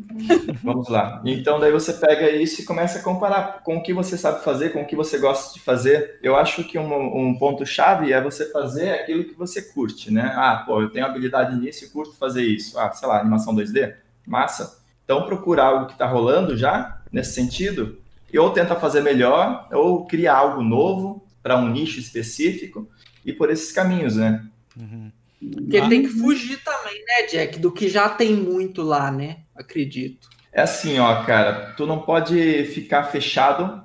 [0.63, 1.23] Vamos lá.
[1.25, 4.73] Então daí você pega isso e começa a comparar com o que você sabe fazer,
[4.73, 6.19] com o que você gosta de fazer.
[6.21, 10.33] Eu acho que um, um ponto chave é você fazer aquilo que você curte, né?
[10.35, 12.77] Ah, pô, eu tenho habilidade nisso e curto fazer isso.
[12.77, 13.95] Ah, sei lá, animação 2D,
[14.27, 14.79] massa.
[15.03, 18.00] Então procurar algo que está rolando já nesse sentido
[18.31, 22.87] e ou tenta fazer melhor, ou cria algo novo para um nicho específico,
[23.25, 24.45] e por esses caminhos, né?
[24.79, 25.11] Uhum.
[25.53, 25.89] Porque ah.
[25.89, 29.39] tem que fugir também, né, Jack, do que já tem muito lá, né?
[29.55, 30.29] Acredito.
[30.53, 33.81] É assim, ó, cara, tu não pode ficar fechado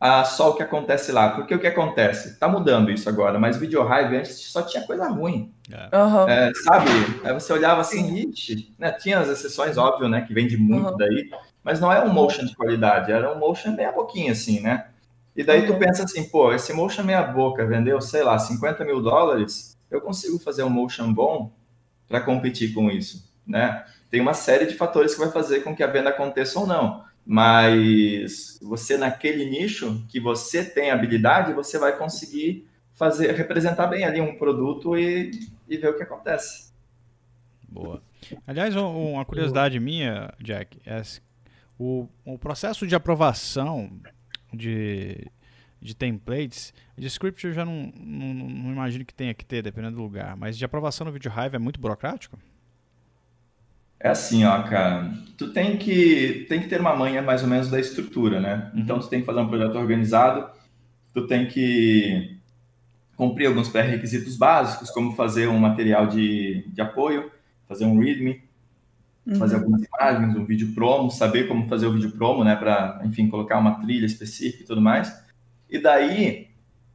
[0.00, 1.30] a só o que acontece lá.
[1.30, 2.38] Porque o que acontece?
[2.38, 5.52] Tá mudando isso agora, mas Video Hive antes só tinha coisa ruim.
[5.68, 6.28] Uhum.
[6.28, 6.90] É, sabe?
[7.22, 8.90] Aí você olhava assim, ixi, né?
[8.92, 10.22] Tinha as exceções, óbvio, né?
[10.22, 10.96] Que vende muito uhum.
[10.96, 11.30] daí.
[11.62, 14.88] Mas não é um motion de qualidade, era um motion meia boquinha, assim, né?
[15.36, 19.00] E daí tu pensa assim, pô, esse motion meia boca vendeu, sei lá, 50 mil
[19.00, 21.52] dólares, eu consigo fazer um motion bom
[22.08, 23.84] para competir com isso, né?
[24.10, 27.04] Tem uma série de fatores que vai fazer com que a venda aconteça ou não,
[27.24, 34.20] mas você naquele nicho que você tem habilidade, você vai conseguir fazer representar bem ali
[34.20, 35.30] um produto e,
[35.68, 36.70] e ver o que acontece.
[37.68, 38.02] Boa.
[38.46, 41.00] Aliás, uma curiosidade minha, Jack, é
[41.80, 43.90] o, o processo de aprovação
[44.52, 45.26] de,
[45.80, 49.96] de templates, de script eu já não, não, não, imagino que tenha que ter, dependendo
[49.96, 52.38] do lugar, mas de aprovação no vídeo Hive é muito burocrático?
[53.98, 57.70] É assim, ó, cara, tu tem que, tem que ter uma manha mais ou menos
[57.70, 58.70] da estrutura, né?
[58.74, 58.80] Uhum.
[58.80, 60.50] Então, tu tem que fazer um projeto organizado,
[61.14, 62.38] tu tem que
[63.16, 67.30] cumprir alguns pré-requisitos básicos, como fazer um material de, de apoio,
[67.66, 68.42] fazer um README,
[69.26, 69.36] uhum.
[69.36, 73.28] fazer algumas imagens, um vídeo promo, saber como fazer o vídeo promo, né, para, enfim,
[73.28, 75.12] colocar uma trilha específica e tudo mais.
[75.68, 76.48] E daí,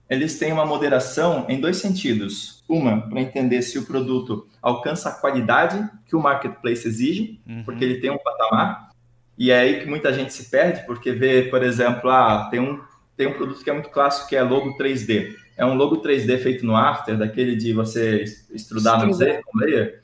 [0.09, 2.63] eles têm uma moderação em dois sentidos.
[2.67, 7.63] Uma, para entender se o produto alcança a qualidade que o marketplace exige, uhum.
[7.63, 8.89] porque ele tem um patamar.
[9.37, 12.79] E é aí que muita gente se perde, porque vê, por exemplo, ah, tem um,
[13.17, 15.35] tem um produto que é muito clássico, que é logo 3D.
[15.57, 20.03] É um logo 3D feito no After, daquele de você estrudar no Z, com layer.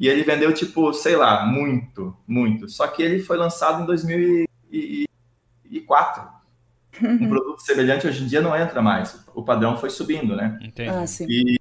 [0.00, 2.66] E ele vendeu, tipo, sei lá, muito, muito.
[2.70, 6.40] Só que ele foi lançado em 2004.
[7.02, 9.22] Um produto semelhante hoje em dia não entra mais.
[9.34, 10.58] O padrão foi subindo, né?
[10.62, 10.88] Entendi.
[10.88, 11.26] Ah, sim.
[11.28, 11.60] E...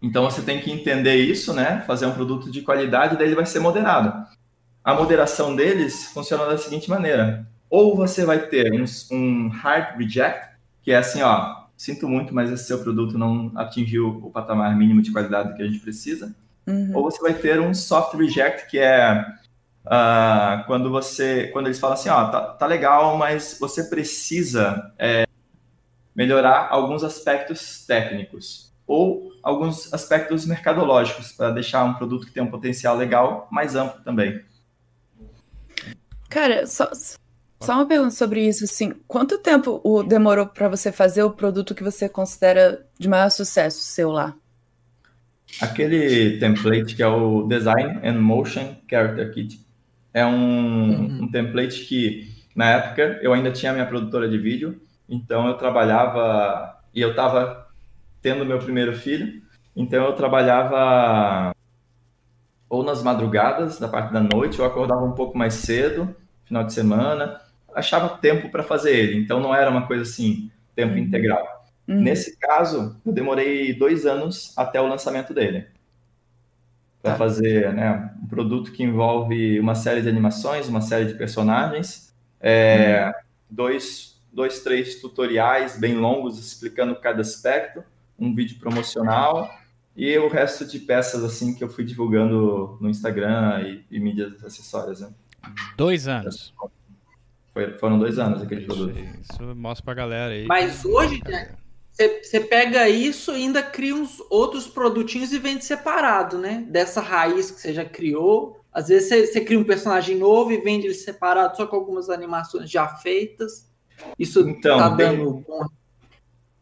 [0.00, 1.82] Então você tem que entender isso, né?
[1.84, 4.24] Fazer um produto de qualidade, daí ele vai ser moderado.
[4.84, 10.54] A moderação deles funciona da seguinte maneira: ou você vai ter um, um hard reject,
[10.80, 15.02] que é assim, ó, sinto muito, mas esse seu produto não atingiu o patamar mínimo
[15.02, 16.32] de qualidade que a gente precisa.
[16.68, 16.90] Uhum.
[16.94, 19.24] Ou você vai ter um soft reject, que é
[19.86, 25.24] uh, quando você, quando eles falam assim, ó, tá, tá legal, mas você precisa é,
[26.14, 32.50] melhorar alguns aspectos técnicos ou alguns aspectos mercadológicos para deixar um produto que tem um
[32.50, 34.44] potencial legal mais amplo também.
[36.28, 36.90] Cara, só,
[37.60, 41.82] só uma pergunta sobre isso, assim, quanto tempo demorou para você fazer o produto que
[41.82, 44.34] você considera de maior sucesso seu lá?
[45.60, 49.60] Aquele template que é o Design and Motion Character Kit.
[50.12, 51.22] É um, uhum.
[51.24, 56.76] um template que, na época, eu ainda tinha minha produtora de vídeo, então eu trabalhava
[56.94, 57.68] e eu estava
[58.20, 59.42] tendo meu primeiro filho,
[59.74, 61.54] então eu trabalhava
[62.68, 66.72] ou nas madrugadas, da parte da noite, ou acordava um pouco mais cedo, final de
[66.72, 67.40] semana,
[67.74, 70.98] achava tempo para fazer ele, então não era uma coisa assim, tempo uhum.
[70.98, 71.57] integral.
[71.88, 72.02] Uhum.
[72.02, 75.66] Nesse caso, eu demorei dois anos até o lançamento dele.
[77.00, 77.18] Para tá.
[77.18, 83.06] fazer né, um produto que envolve uma série de animações, uma série de personagens, é,
[83.06, 83.12] uhum.
[83.48, 87.82] dois, dois, três tutoriais bem longos explicando cada aspecto,
[88.18, 89.50] um vídeo promocional
[89.96, 94.44] e o resto de peças assim que eu fui divulgando no Instagram e, e mídias
[94.44, 95.00] acessórias.
[95.00, 95.08] Né?
[95.76, 96.52] Dois anos.
[97.54, 98.98] Foi, foram dois anos aquele isso, produto.
[98.98, 100.46] Isso mostra pra galera aí.
[100.46, 101.56] Mas hoje, né,
[102.22, 106.64] você pega isso e ainda cria uns outros produtinhos e vende separado, né?
[106.68, 108.60] Dessa raiz que você já criou.
[108.72, 112.70] Às vezes você cria um personagem novo e vende ele separado, só com algumas animações
[112.70, 113.68] já feitas.
[114.16, 115.66] Isso então, tá dando bom.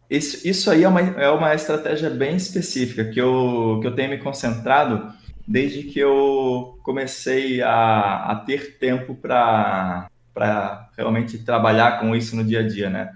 [0.09, 4.09] Isso, isso aí é uma, é uma estratégia bem específica que eu, que eu tenho
[4.09, 5.12] me concentrado
[5.46, 10.09] desde que eu comecei a, a ter tempo para
[10.96, 13.12] realmente trabalhar com isso no dia a dia, né?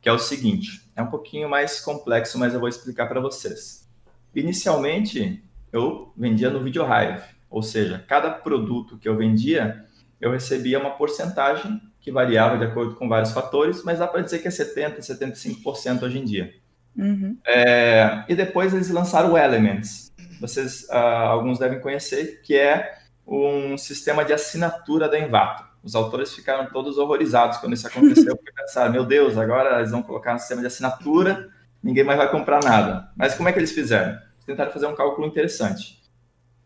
[0.00, 3.88] Que é o seguinte é um pouquinho mais complexo, mas eu vou explicar para vocês.
[4.34, 9.84] Inicialmente, eu vendia no Video Hive, ou seja, cada produto que eu vendia,
[10.20, 14.40] eu recebia uma porcentagem que variava de acordo com vários fatores, mas dá para dizer
[14.40, 16.54] que é 70%, 75% hoje em dia.
[16.96, 17.36] Uhum.
[17.46, 20.12] É, e depois eles lançaram o Elements.
[20.40, 25.64] Vocês, uh, alguns devem conhecer, que é um sistema de assinatura da Envato.
[25.84, 30.02] Os autores ficaram todos horrorizados quando isso aconteceu, porque pensaram, meu Deus, agora eles vão
[30.02, 31.50] colocar um sistema de assinatura,
[31.82, 33.10] ninguém mais vai comprar nada.
[33.14, 34.18] Mas como é que eles fizeram?
[34.46, 36.02] Tentaram fazer um cálculo interessante.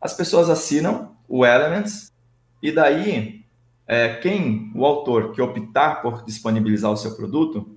[0.01, 2.13] As pessoas assinam o Elements,
[2.63, 3.45] e daí,
[3.89, 7.77] é, quem, o autor, que optar por disponibilizar o seu produto,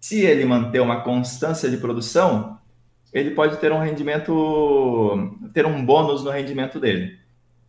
[0.00, 2.58] se ele manter uma constância de produção,
[3.12, 7.20] ele pode ter um rendimento, ter um bônus no rendimento dele.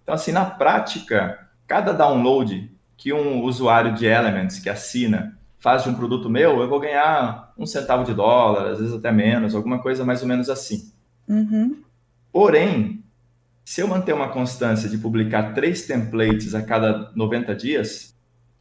[0.02, 5.90] Então, assim, na prática, cada download que um usuário de Elements que assina faz de
[5.90, 9.80] um produto meu, eu vou ganhar um centavo de dólar, às vezes até menos, alguma
[9.80, 10.92] coisa mais ou menos assim.
[11.28, 11.82] Uhum.
[12.32, 13.04] Porém,
[13.64, 18.14] se eu manter uma constância de publicar três templates a cada 90 dias,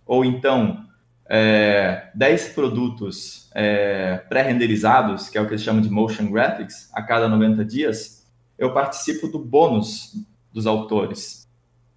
[0.07, 0.87] ou então
[1.29, 7.03] é, 10 produtos é, pré-renderizados, que é o que eles chamam de motion graphics, a
[7.03, 8.27] cada 90 dias,
[8.59, 10.15] eu participo do bônus
[10.53, 11.42] dos autores.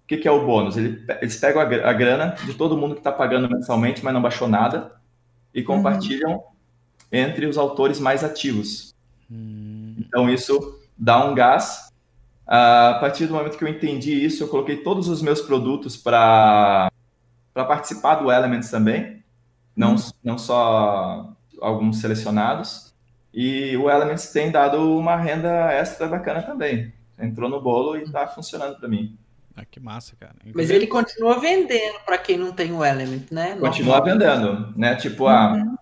[0.06, 0.76] O que, que é o bônus?
[0.76, 4.92] Eles pegam a grana de todo mundo que está pagando mensalmente, mas não baixou nada,
[5.52, 5.66] e uhum.
[5.66, 6.42] compartilham uhum.
[7.10, 8.94] entre os autores mais ativos.
[9.28, 9.96] Hum.
[9.98, 11.92] Então, isso dá um gás.
[12.46, 16.88] A partir do momento que eu entendi isso, eu coloquei todos os meus produtos para
[17.52, 19.24] participar do Elements também,
[19.74, 20.10] não, uhum.
[20.22, 22.94] não só alguns selecionados.
[23.34, 26.92] E o Elements tem dado uma renda extra bacana também.
[27.18, 29.18] Entrou no bolo e está funcionando para mim.
[29.56, 30.34] Ah, que massa, cara.
[30.44, 30.54] Inclusive...
[30.54, 33.56] Mas ele continua vendendo para quem não tem o Element, né?
[33.58, 34.94] Continua vendendo, né?
[34.96, 35.76] Tipo, ah, uhum.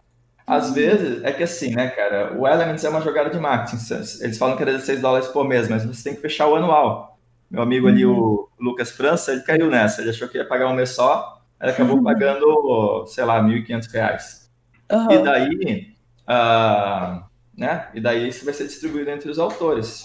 [0.47, 3.83] às vezes, é que assim, né, cara, o Elements é uma jogada de marketing.
[4.21, 7.19] Eles falam que é 16 dólares por mês, mas você tem que fechar o anual.
[7.51, 8.47] Meu amigo ali, o uhum.
[8.61, 10.01] Lucas França, ele caiu nessa.
[10.01, 14.51] Ele achou que ia pagar um mês só, ele acabou pagando, sei lá, 1.500 reais.
[14.93, 15.11] Uhum.
[15.11, 15.95] E daí,
[16.29, 17.25] uh,
[17.57, 17.89] né?
[17.93, 20.05] E daí isso vai ser distribuído entre os autores.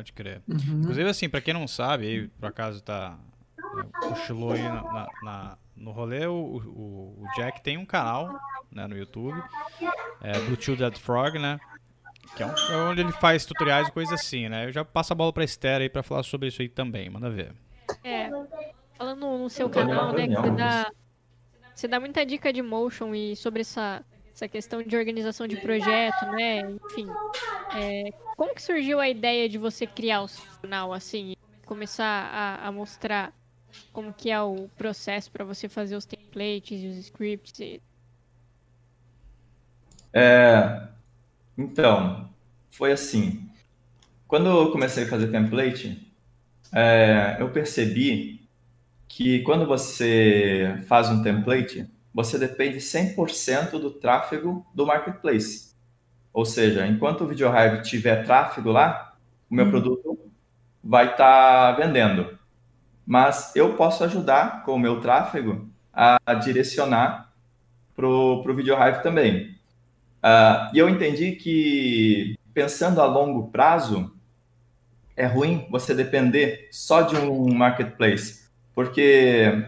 [0.00, 0.40] Pode crer.
[0.48, 0.80] Uhum.
[0.80, 3.18] Inclusive, assim, para quem não sabe, aí, por acaso tá.
[4.00, 8.34] Cochilou aí na, na, na, no rolê, o, o, o, Jack tem um canal
[8.72, 9.40] né, no YouTube,
[10.22, 11.60] é, Bluetooth Dead Frog, né?
[12.34, 14.66] Que é, um, é, onde ele faz tutoriais e coisas assim, né?
[14.66, 17.28] Eu já passo a bola pra Esther aí pra falar sobre isso aí também, manda
[17.28, 17.52] ver.
[18.02, 18.30] É,
[18.96, 20.90] falando no seu canal, né, que você dá,
[21.74, 24.02] você dá muita dica de motion e sobre essa
[24.34, 26.60] essa questão de organização de projeto, né?
[26.60, 27.06] Enfim,
[27.74, 28.10] é,
[28.40, 30.28] como que surgiu a ideia de você criar o
[30.62, 33.34] canal, assim, começar a, a mostrar
[33.92, 37.60] como que é o processo para você fazer os templates e os scripts?
[37.60, 37.82] E...
[40.14, 40.88] É,
[41.58, 42.30] então,
[42.70, 43.46] foi assim.
[44.26, 46.10] Quando eu comecei a fazer template,
[46.72, 48.48] é, eu percebi
[49.06, 55.69] que quando você faz um template, você depende 100% do tráfego do marketplace.
[56.32, 59.14] Ou seja, enquanto o VideoHive tiver tráfego lá,
[59.50, 59.70] o meu hum.
[59.70, 60.18] produto
[60.82, 62.38] vai estar tá vendendo.
[63.06, 67.32] Mas eu posso ajudar com o meu tráfego a, direcionar
[67.96, 69.56] para o VideoHive também.
[70.22, 74.14] Uh, e eu entendi que, pensando a longo prazo,
[75.16, 79.66] é ruim você depender só de um marketplace, porque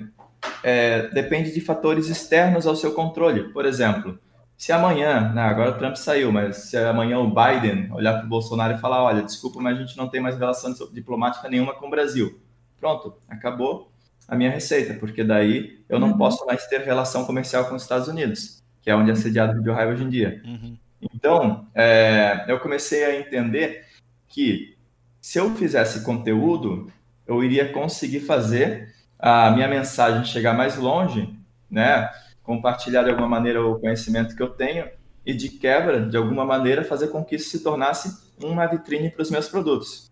[0.63, 3.53] é, depende de fatores externos ao seu controle.
[3.53, 4.19] Por exemplo,
[4.63, 8.29] se amanhã, né, agora o Trump saiu, mas se amanhã o Biden olhar para o
[8.29, 11.89] Bolsonaro e falar: olha, desculpa, mas a gente não tem mais relação diplomática nenhuma com
[11.89, 12.41] o Brasil.
[12.79, 13.91] Pronto, acabou
[14.29, 16.17] a minha receita, porque daí eu não uhum.
[16.17, 19.63] posso mais ter relação comercial com os Estados Unidos, que é onde é sediado o
[19.65, 20.41] BioHive hoje em dia.
[20.45, 20.77] Uhum.
[21.13, 23.85] Então, é, eu comecei a entender
[24.29, 24.77] que
[25.21, 26.87] se eu fizesse conteúdo,
[27.27, 31.37] eu iria conseguir fazer a minha mensagem chegar mais longe,
[31.69, 32.09] né?
[32.43, 34.89] Compartilhar de alguma maneira o conhecimento que eu tenho
[35.25, 39.23] e de quebra, de alguma maneira, fazer com que isso se tornasse uma vitrine para
[39.23, 40.11] os meus produtos.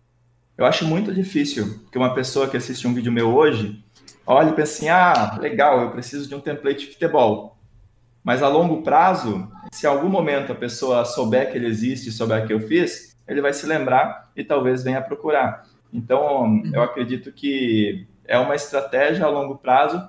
[0.57, 3.83] Eu acho muito difícil que uma pessoa que assiste um vídeo meu hoje
[4.25, 7.57] olhe e pense assim: ah, legal, eu preciso de um template de futebol.
[8.23, 12.53] Mas a longo prazo, se algum momento a pessoa souber que ele existe, souber que
[12.53, 15.65] eu fiz, ele vai se lembrar e talvez venha procurar.
[15.91, 20.07] Então, eu acredito que é uma estratégia a longo prazo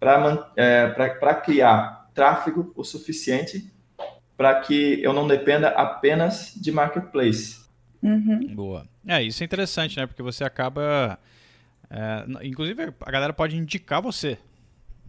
[0.00, 3.70] para é, criar tráfego o suficiente
[4.36, 7.60] para que eu não dependa apenas de marketplace.
[8.02, 8.54] Uhum.
[8.54, 8.88] Boa.
[9.06, 10.06] É, isso é interessante, né?
[10.06, 11.18] Porque você acaba.
[11.90, 14.38] É, inclusive, a galera pode indicar você.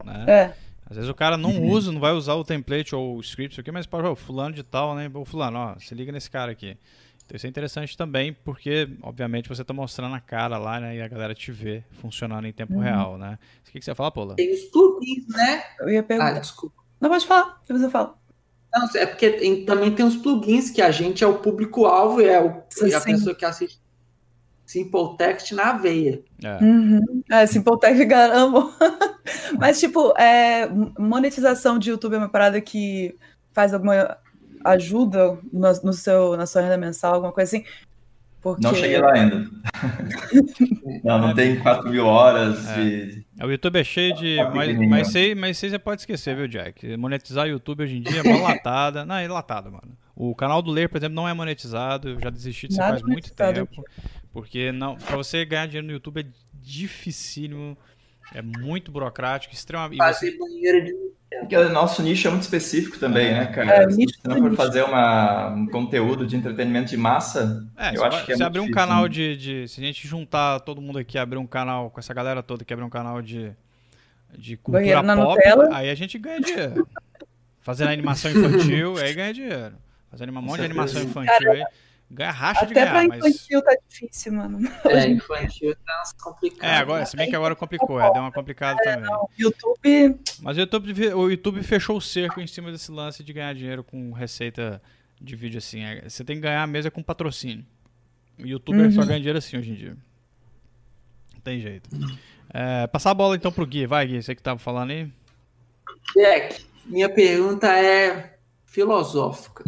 [0.03, 0.25] Né?
[0.27, 0.53] É.
[0.89, 1.69] Às vezes o cara não uhum.
[1.69, 4.63] usa, não vai usar o template ou o script, aqui, mas pode, oh, fulano de
[4.63, 5.09] tal, né?
[5.13, 6.77] O fulano, ó, se liga nesse cara aqui.
[7.31, 10.97] Então isso é interessante também, porque, obviamente, você está mostrando a cara lá, né?
[10.97, 12.81] E a galera te vê funcionando em tempo uhum.
[12.81, 13.39] real, né?
[13.65, 14.35] O que, que você ia falar, Paula?
[14.35, 15.63] Tem os plugins, né?
[15.79, 16.35] Eu ia perguntar.
[16.35, 16.75] Ah, desculpa.
[16.99, 18.17] Não, pode falar, depois eu falo.
[18.73, 22.25] Não, é porque tem, também tem os plugins que a gente é o público-alvo e
[22.25, 23.79] é o, sim, a pessoa que assiste
[24.65, 26.21] Simple Text na veia.
[26.43, 27.23] É, uhum.
[27.31, 28.73] é Simple Text, caramba.
[29.57, 30.67] Mas, tipo, é,
[30.99, 33.17] monetização de YouTube é uma parada que
[33.53, 34.17] faz alguma
[34.63, 37.65] ajuda no, no, seu, na sua renda mensal, alguma coisa assim?
[38.41, 38.63] Porque...
[38.63, 39.47] Não cheguei lá ainda.
[41.03, 42.75] não, não tem 4 mil horas é.
[42.75, 43.25] de.
[43.39, 44.37] É, o YouTube é cheio de.
[44.55, 46.97] Mas, mas, sei, mas você já pode esquecer, viu, Jack?
[46.97, 49.05] Monetizar o YouTube hoje em dia é mó latada.
[49.05, 49.95] não, é latada, mano.
[50.15, 52.09] O canal do Ler, por exemplo, não é monetizado.
[52.09, 53.83] Eu já desisti disso faz muito tempo.
[54.33, 57.77] Porque não, pra você ganhar dinheiro no YouTube é dificílimo.
[58.33, 59.97] É muito burocrático, extremamente.
[59.97, 60.93] Fazer banheiro de
[61.39, 63.83] Porque o nosso nicho é muito específico também, né, cara?
[63.83, 68.25] É, se não for fazer uma, um conteúdo de entretenimento de massa, é, eu acho
[68.25, 69.09] que é Se abrir um difícil, canal né?
[69.09, 69.67] de, de.
[69.67, 72.73] Se a gente juntar todo mundo aqui, abrir um canal com essa galera toda que
[72.73, 73.51] abrir um canal de,
[74.37, 75.69] de cultura pop, Nutella.
[75.71, 76.87] aí a gente ganha dinheiro.
[77.61, 79.75] Fazendo animação infantil, aí ganha dinheiro.
[80.09, 81.63] Fazendo um monte de animação infantil cara, aí.
[82.13, 82.93] Ganha racha de ganhar.
[82.93, 83.63] Até pra infantil mas...
[83.63, 84.69] tá difícil, mano.
[84.85, 86.69] É, infantil tá complicado.
[86.69, 89.09] É, agora, se bem que agora complicou, é, deu uma complicada é, também.
[89.09, 90.19] Não, YouTube.
[90.41, 93.81] Mas o YouTube, o YouTube fechou o cerco em cima desse lance de ganhar dinheiro
[93.81, 94.81] com receita
[95.21, 95.83] de vídeo assim.
[95.83, 97.65] É, você tem que ganhar a mesa com patrocínio.
[98.37, 98.91] O YouTube uhum.
[98.91, 99.97] só ganha dinheiro assim hoje em dia.
[101.33, 101.89] Não tem jeito.
[102.53, 105.09] É, passar a bola então pro Gui, vai, Gui, você que tava falando aí.
[106.13, 108.37] Jack, minha pergunta é
[108.71, 109.63] filosófica.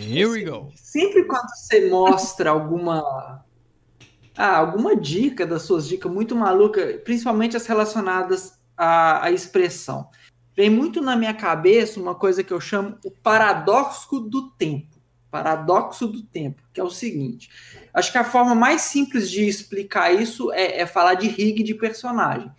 [0.00, 0.72] Here we go.
[0.76, 3.44] Sempre quando você mostra alguma
[4.36, 10.08] ah, alguma dica das suas dicas muito maluca, principalmente as relacionadas à, à expressão,
[10.56, 14.96] vem muito na minha cabeça uma coisa que eu chamo o paradoxo do tempo.
[15.28, 17.50] Paradoxo do tempo, que é o seguinte:
[17.92, 21.74] acho que a forma mais simples de explicar isso é, é falar de rig de
[21.74, 22.50] personagem,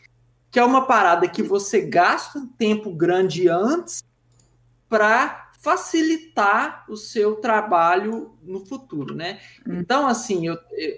[0.51, 4.03] que é uma parada que você gasta um tempo grande antes
[4.89, 9.39] para facilitar o seu trabalho no futuro, né?
[9.67, 9.79] Hum.
[9.79, 10.57] Então, assim, eu,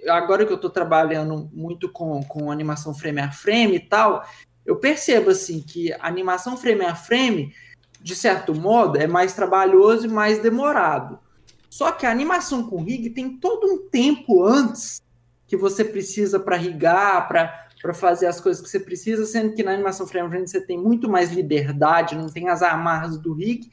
[0.10, 4.24] agora que eu estou trabalhando muito com, com animação frame a frame e tal,
[4.66, 7.54] eu percebo, assim, que a animação frame a frame,
[8.00, 11.20] de certo modo, é mais trabalhoso e mais demorado.
[11.68, 15.02] Só que a animação com rig tem todo um tempo antes
[15.48, 17.28] que você precisa para rigar,
[17.82, 20.62] para fazer as coisas que você precisa, sendo que na animação frame a frame você
[20.62, 23.70] tem muito mais liberdade, não tem as amarras do rig,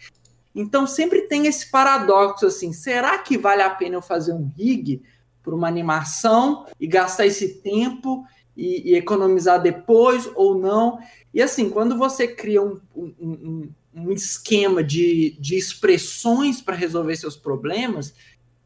[0.55, 5.03] então sempre tem esse paradoxo assim: será que vale a pena eu fazer um rig
[5.43, 8.25] para uma animação e gastar esse tempo
[8.57, 10.99] e, e, economizar depois ou não?
[11.33, 17.37] E assim, quando você cria um, um, um esquema de, de expressões para resolver seus
[17.37, 18.15] problemas,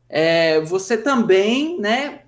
[0.08, 2.21] é, você também, né?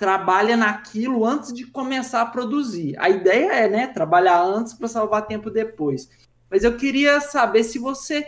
[0.00, 2.96] Trabalha naquilo antes de começar a produzir.
[2.98, 6.08] A ideia é, né, trabalhar antes para salvar tempo depois.
[6.50, 8.26] Mas eu queria saber se você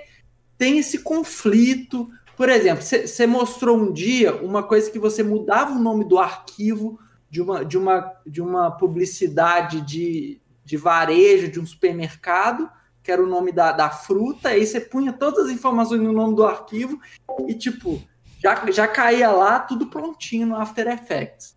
[0.58, 2.10] tem esse conflito.
[2.36, 7.00] Por exemplo, você mostrou um dia uma coisa que você mudava o nome do arquivo
[7.30, 12.70] de uma, de uma, de uma publicidade de, de varejo de um supermercado,
[13.02, 16.36] que era o nome da, da fruta, aí você punha todas as informações no nome
[16.36, 17.00] do arquivo
[17.48, 18.02] e, tipo,
[18.38, 21.56] já, já caía lá tudo prontinho no After Effects.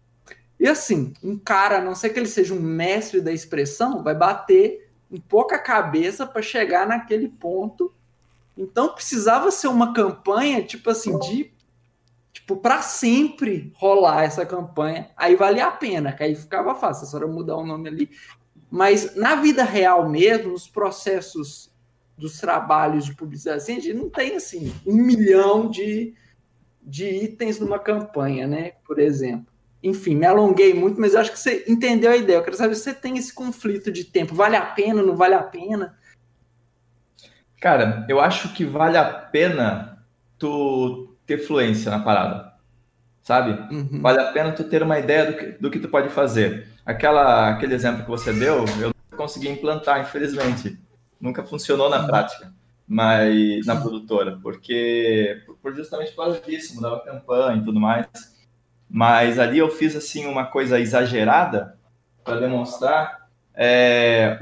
[0.65, 4.15] E assim, um cara, a não ser que ele seja um mestre da expressão, vai
[4.15, 7.93] bater um pouco a cabeça para chegar naquele ponto
[8.57, 11.53] então precisava ser uma campanha, tipo assim, de
[12.31, 15.09] tipo para sempre rolar essa campanha.
[15.15, 18.09] Aí valia a pena, que aí ficava fácil, só era mudar o nome ali.
[18.69, 21.71] Mas na vida real mesmo, nos processos
[22.17, 26.13] dos trabalhos de publicidade, assim, a gente não tem assim um milhão de,
[26.81, 28.73] de itens numa campanha, né?
[28.85, 29.54] Por exemplo.
[29.85, 32.37] Enfim, me alonguei muito, mas eu acho que você entendeu a ideia.
[32.37, 34.33] Eu quero saber se você tem esse conflito de tempo.
[34.33, 35.95] Vale a pena, não vale a pena?
[37.61, 40.03] Cara, eu acho que vale a pena
[40.39, 42.53] tu ter fluência na parada,
[43.21, 43.51] sabe?
[43.71, 44.01] Uhum.
[44.01, 46.67] Vale a pena tu ter uma ideia do que, do que tu pode fazer.
[46.83, 50.79] Aquela, aquele exemplo que você deu, eu não consegui implantar, infelizmente.
[51.21, 52.07] Nunca funcionou na uhum.
[52.07, 52.51] prática,
[52.87, 58.34] mas na produtora, porque por justamente por causa disso, mudava campanha e tudo mais.
[58.89, 61.77] Mas ali eu fiz assim uma coisa exagerada
[62.23, 64.39] para demonstrar é,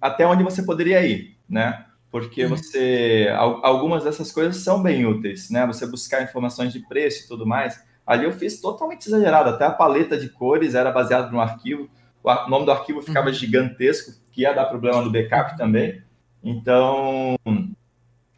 [0.00, 1.84] até onde você poderia ir, né?
[2.10, 2.50] porque uhum.
[2.50, 3.28] você
[3.62, 5.66] algumas dessas coisas são bem úteis, né?
[5.66, 7.80] Você buscar informações de preço e tudo mais.
[8.06, 11.88] Ali eu fiz totalmente exagerado, até a paleta de cores era baseada no arquivo,
[12.22, 13.32] o nome do arquivo ficava uhum.
[13.32, 16.02] gigantesco, que ia dar problema no backup também.
[16.42, 17.36] Então,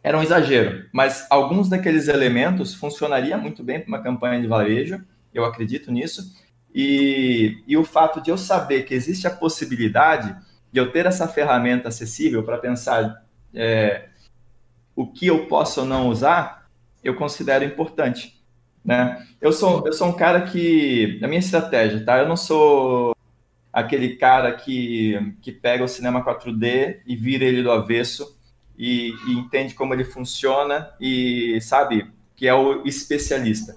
[0.03, 5.03] era um exagero, mas alguns daqueles elementos funcionaria muito bem para uma campanha de varejo,
[5.33, 6.35] eu acredito nisso.
[6.75, 10.35] E, e o fato de eu saber que existe a possibilidade
[10.73, 14.09] de eu ter essa ferramenta acessível para pensar é,
[14.97, 16.67] o que eu posso ou não usar,
[17.05, 18.41] eu considero importante.
[18.85, 19.27] Né?
[19.41, 21.21] Eu, sou, eu sou um cara que.
[21.23, 22.19] A minha estratégia, tá?
[22.19, 23.15] Eu não sou
[23.73, 28.39] aquele cara que, que pega o cinema 4D e vira ele do avesso
[28.77, 33.75] e, e entende como ele funciona e sabe que é o especialista.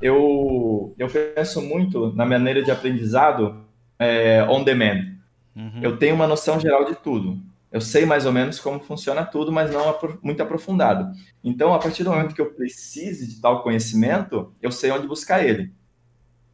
[0.00, 3.64] Eu, eu penso muito na maneira de aprendizado
[3.98, 5.16] é, on demand.
[5.54, 5.80] Uhum.
[5.82, 7.40] Eu tenho uma noção geral de tudo
[7.76, 11.12] eu sei mais ou menos como funciona tudo, mas não muito aprofundado.
[11.44, 15.44] Então, a partir do momento que eu precise de tal conhecimento, eu sei onde buscar
[15.44, 15.72] ele.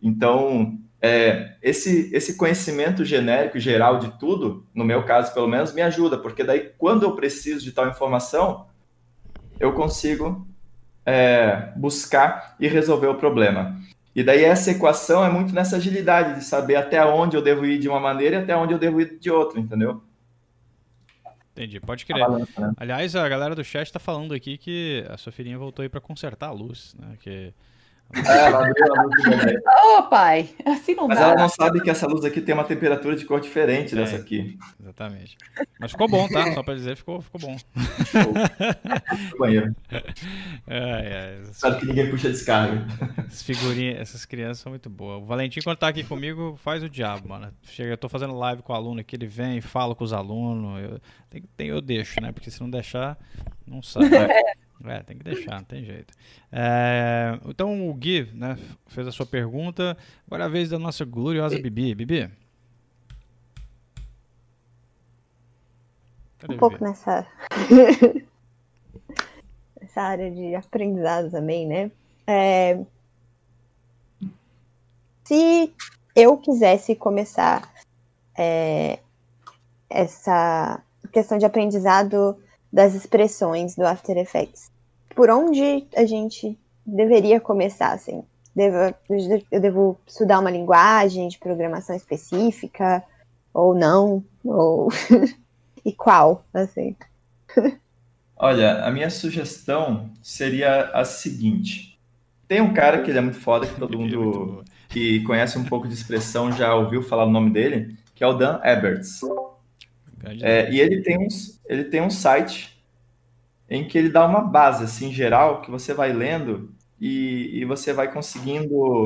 [0.02, 5.82] Então, é, esse, esse conhecimento genérico, geral de tudo, no meu caso pelo menos, me
[5.82, 8.66] ajuda, porque daí quando eu preciso de tal informação,
[9.60, 10.44] eu consigo
[11.04, 13.76] é, buscar e resolver o problema.
[14.14, 17.78] E daí essa equação é muito nessa agilidade de saber até onde eu devo ir
[17.78, 20.02] de uma maneira e até onde eu devo ir de outra, entendeu?
[21.52, 22.20] Entendi, pode crer.
[22.20, 22.72] Balança, né?
[22.76, 26.00] Aliás, a galera do chat está falando aqui que a sua filhinha voltou aí para
[26.00, 27.16] consertar a luz, né?
[27.20, 27.52] Que
[28.14, 29.56] ela abriu a luz também.
[29.56, 31.24] Ô, oh, pai, assim não Mas dá.
[31.24, 34.16] ela não sabe que essa luz aqui tem uma temperatura de cor diferente é, dessa
[34.16, 34.58] aqui.
[34.80, 35.36] Exatamente.
[35.80, 36.52] Mas ficou bom, tá?
[36.52, 37.56] Só pra dizer, ficou, ficou bom.
[38.06, 38.34] Show.
[39.38, 39.74] banheiro.
[40.66, 41.44] É, é.
[41.52, 42.86] Sabe que ninguém puxa descarga.
[43.26, 45.22] Essas figurinhas, essas crianças são muito boas.
[45.22, 47.52] O Valentim, quando tá aqui comigo, faz o diabo, mano.
[47.62, 50.82] Chega, eu tô fazendo live com o aluno aqui, ele vem, fala com os alunos.
[50.82, 51.00] Eu,
[51.30, 52.32] tem, tem, eu deixo, né?
[52.32, 53.18] Porque se não deixar,
[53.66, 54.02] não sai.
[54.04, 54.54] É,
[55.06, 56.12] tem que deixar, não tem jeito.
[56.50, 58.58] É, então o Gui né,
[58.88, 59.96] fez a sua pergunta.
[60.26, 61.94] Agora é a vez da nossa gloriosa Bibi.
[61.94, 62.30] Bibi?
[66.38, 67.26] Cadê um pouco nessa...
[69.80, 71.90] nessa área de aprendizado também, né?
[72.26, 72.80] É...
[75.24, 75.72] Se
[76.14, 77.72] eu quisesse começar
[78.36, 78.98] é,
[79.88, 82.36] essa questão de aprendizado
[82.72, 84.70] das expressões do After Effects,
[85.14, 88.24] por onde a gente deveria começar, assim?
[88.54, 88.94] Devo,
[89.50, 93.02] eu devo estudar uma linguagem de programação específica
[93.52, 94.24] ou não?
[94.44, 94.88] Ou
[95.84, 96.96] e qual, assim?
[98.36, 101.98] Olha, a minha sugestão seria a seguinte.
[102.48, 105.88] Tem um cara que ele é muito foda, que todo mundo que conhece um pouco
[105.88, 109.20] de expressão já ouviu falar o nome dele, que é o Dan Eberts.
[110.40, 112.80] É, e ele tem, uns, ele tem um site
[113.68, 117.92] em que ele dá uma base assim geral que você vai lendo e, e você
[117.92, 119.04] vai conseguindo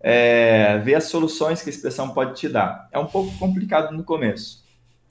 [0.00, 2.88] é, ver as soluções que a expressão pode te dar.
[2.92, 4.64] É um pouco complicado no começo,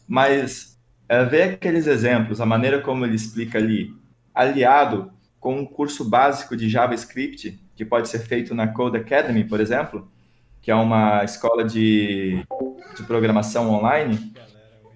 [0.07, 0.77] mas
[1.07, 3.93] é, ver aqueles exemplos, a maneira como ele explica ali,
[4.33, 9.59] aliado com um curso básico de JavaScript que pode ser feito na Code Academy, por
[9.59, 10.07] exemplo,
[10.61, 12.45] que é uma escola de,
[12.95, 14.31] de programação online,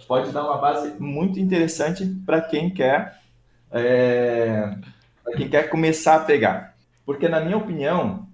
[0.07, 3.19] pode dar uma base muito interessante para quem quer
[3.71, 4.73] é,
[5.35, 6.75] quem quer começar a pegar.
[7.05, 8.27] Porque, na minha opinião,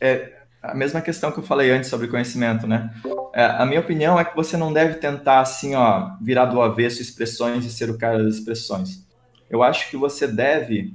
[0.00, 0.32] é
[0.62, 2.94] a mesma questão que eu falei antes sobre conhecimento, né?
[3.34, 7.00] É, a minha opinião é que você não deve tentar, assim, ó, virar do avesso
[7.00, 9.06] expressões e ser o cara das expressões.
[9.50, 10.94] Eu acho que você deve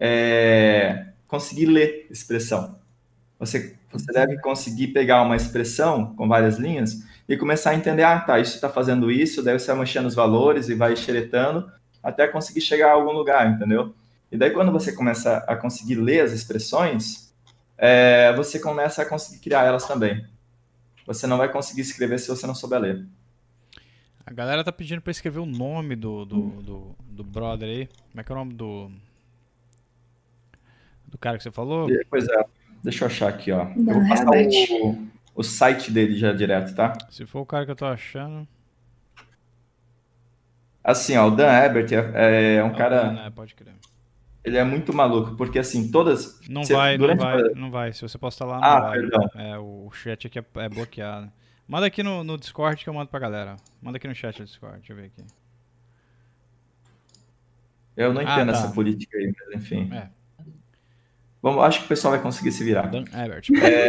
[0.00, 2.76] é, conseguir ler expressão.
[3.38, 8.20] Você, você deve conseguir pegar uma expressão com várias linhas e começar a entender, ah,
[8.20, 11.70] tá, isso está fazendo isso, deve ser mexendo os valores e vai xeretando,
[12.02, 13.94] até conseguir chegar a algum lugar, entendeu?
[14.30, 17.32] E daí, quando você começa a conseguir ler as expressões,
[17.78, 20.26] é, você começa a conseguir criar elas também.
[21.06, 23.06] Você não vai conseguir escrever se você não souber ler.
[24.26, 27.88] A galera tá pedindo para escrever o nome do, do, do, do, brother aí.
[28.10, 28.90] Como é que é o nome do.
[31.06, 31.88] Do cara que você falou?
[32.08, 32.44] Pois é,
[32.82, 33.66] deixa eu achar aqui, ó.
[33.76, 36.92] Não, eu vou passar o, o site dele já direto, tá?
[37.10, 38.46] Se for o cara que eu tô achando.
[40.82, 43.04] Assim, ó, o Dan Ebert é, é um cara.
[43.04, 43.74] Dan, é, pode crer.
[44.44, 46.38] Ele é muito maluco, porque assim, todas.
[46.48, 47.54] Não você, vai, não vai, a...
[47.54, 47.92] não vai.
[47.94, 49.00] Se você postar lá, não ah, vai.
[49.00, 49.30] Perdão.
[49.34, 51.32] É, o chat aqui é, é bloqueado.
[51.66, 53.56] Manda aqui no, no, Discord que eu mando pra galera.
[53.80, 55.24] Manda aqui no chat do Discord, deixa eu ver aqui.
[57.96, 58.58] Eu não entendo ah, tá.
[58.58, 59.90] essa política aí, mas enfim.
[59.94, 60.08] É.
[61.42, 62.88] Bom, acho que o pessoal vai conseguir se virar.
[62.88, 63.48] Dan Ebert.
[63.62, 63.88] É...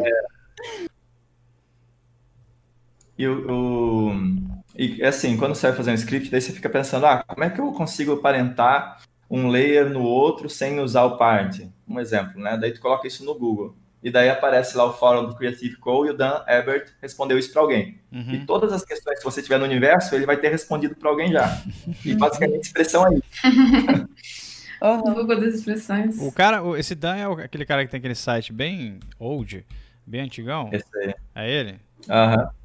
[3.18, 4.12] E o, o,
[4.78, 7.50] e assim, quando você vai fazer um script, daí você fica pensando, ah, como é
[7.50, 11.70] que eu consigo aparentar um layer no outro sem usar o part?
[11.88, 12.58] Um exemplo, né?
[12.58, 13.76] Daí tu coloca isso no Google.
[14.04, 17.52] E daí aparece lá o fórum do Creative Code e o Dan Ebert respondeu isso
[17.52, 18.00] para alguém.
[18.12, 18.34] Uhum.
[18.34, 21.32] E todas as questões que você tiver no universo, ele vai ter respondido para alguém
[21.32, 21.60] já.
[22.06, 23.24] E basicamente a expressão é isso.
[24.80, 26.22] oh, Google das expressões.
[26.22, 29.66] O cara, esse Dan é aquele cara que tem aquele site bem old,
[30.06, 30.70] bem antigão?
[30.72, 31.16] Esse aí.
[31.34, 31.80] É ele?
[32.08, 32.42] Aham.
[32.44, 32.65] Uhum.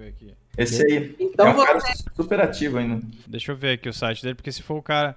[0.00, 0.34] Ver aqui.
[0.56, 1.14] Esse aí.
[1.20, 1.78] Então é um cara
[2.16, 3.06] super ativo ainda.
[3.26, 5.14] Deixa eu ver aqui o site dele, porque se for o cara.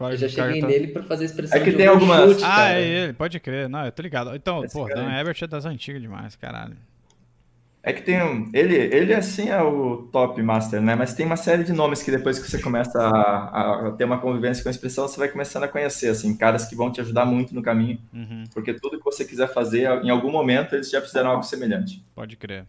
[0.00, 0.66] Eu já cheguei tá...
[0.66, 1.58] nele para fazer expressão.
[1.58, 2.32] É que tem algumas.
[2.32, 3.68] Chute, ah, é ele, pode crer.
[3.68, 4.34] Não, eu tô ligado.
[4.34, 6.76] Então, Esse pô, Dan Ebert é das antigas demais, caralho.
[7.82, 8.50] É que tem um.
[8.54, 10.94] Ele, ele assim é o top master, né?
[10.94, 14.18] Mas tem uma série de nomes que depois que você começa a, a, ter uma
[14.18, 17.26] convivência com a expressão, você vai começando a conhecer, assim, caras que vão te ajudar
[17.26, 18.00] muito no caminho.
[18.14, 18.44] Uhum.
[18.54, 22.02] Porque tudo que você quiser fazer, em algum momento, eles já fizeram algo semelhante.
[22.14, 22.64] Pode crer.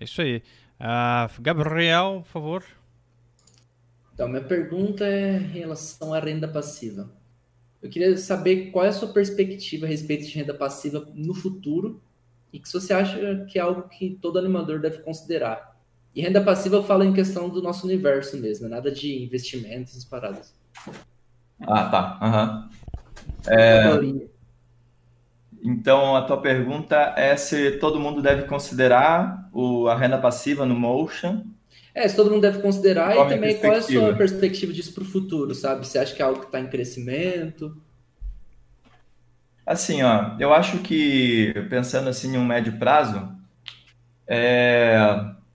[0.00, 0.42] É isso aí.
[0.80, 2.64] Uh, Gabriel, por favor.
[4.14, 7.10] Então, minha pergunta é em relação à renda passiva.
[7.82, 12.02] Eu queria saber qual é a sua perspectiva a respeito de renda passiva no futuro
[12.52, 15.78] e que você acha que é algo que todo animador deve considerar.
[16.14, 20.06] E renda passiva fala em questão do nosso universo mesmo, é nada de investimentos e
[20.06, 20.54] paradas.
[21.60, 22.18] Ah, tá.
[22.22, 23.52] Uhum.
[23.52, 24.28] É...
[25.62, 30.74] Então, a tua pergunta é se todo mundo deve considerar o, a renda passiva no
[30.74, 31.44] Motion.
[31.94, 34.94] É, se todo mundo deve considerar qual e também qual é a sua perspectiva disso
[34.94, 35.86] para o futuro, sabe?
[35.86, 37.76] Você acha que é algo que está em crescimento?
[39.66, 43.28] Assim, ó, eu acho que, pensando assim em um médio prazo,
[44.26, 44.96] é,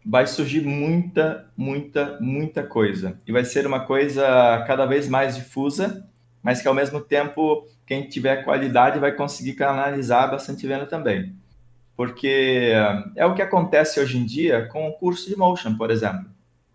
[0.06, 3.20] vai surgir muita, muita, muita coisa.
[3.26, 6.08] E vai ser uma coisa cada vez mais difusa,
[6.43, 11.34] mas que ao mesmo tempo, quem tiver qualidade vai conseguir canalizar bastante venda também.
[11.96, 12.74] Porque
[13.16, 16.26] é o que acontece hoje em dia com o curso de motion, por exemplo.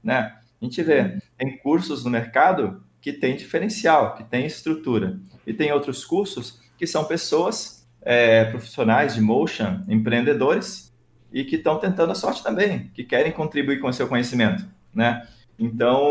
[0.02, 0.34] Né?
[0.60, 5.18] A gente vê, tem cursos no mercado que tem diferencial, que tem estrutura.
[5.46, 10.90] E tem outros cursos que são pessoas é, profissionais de motion, empreendedores,
[11.32, 15.26] e que estão tentando a sorte também, que querem contribuir com o seu conhecimento, né?
[15.58, 16.10] Então,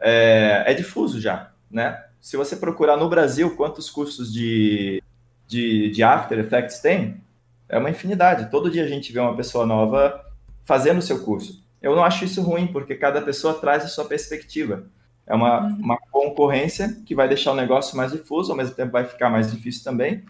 [0.00, 2.04] é, é difuso já, né?
[2.20, 5.02] Se você procurar no Brasil quantos cursos de,
[5.46, 7.22] de, de After Effects tem,
[7.68, 8.50] é uma infinidade.
[8.50, 10.24] Todo dia a gente vê uma pessoa nova
[10.64, 11.64] fazendo o seu curso.
[11.80, 14.86] Eu não acho isso ruim, porque cada pessoa traz a sua perspectiva.
[15.26, 15.76] É uma, uhum.
[15.76, 19.50] uma concorrência que vai deixar o negócio mais difuso, ao mesmo tempo vai ficar mais
[19.50, 20.24] difícil também.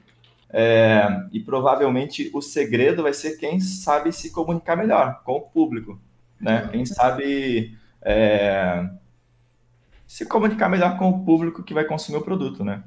[0.48, 6.00] É, e provavelmente o segredo vai ser quem sabe se comunicar melhor com o público,
[6.40, 6.68] né?
[6.70, 8.88] Quem sabe é,
[10.06, 12.82] se comunicar melhor com o público que vai consumir o produto, né?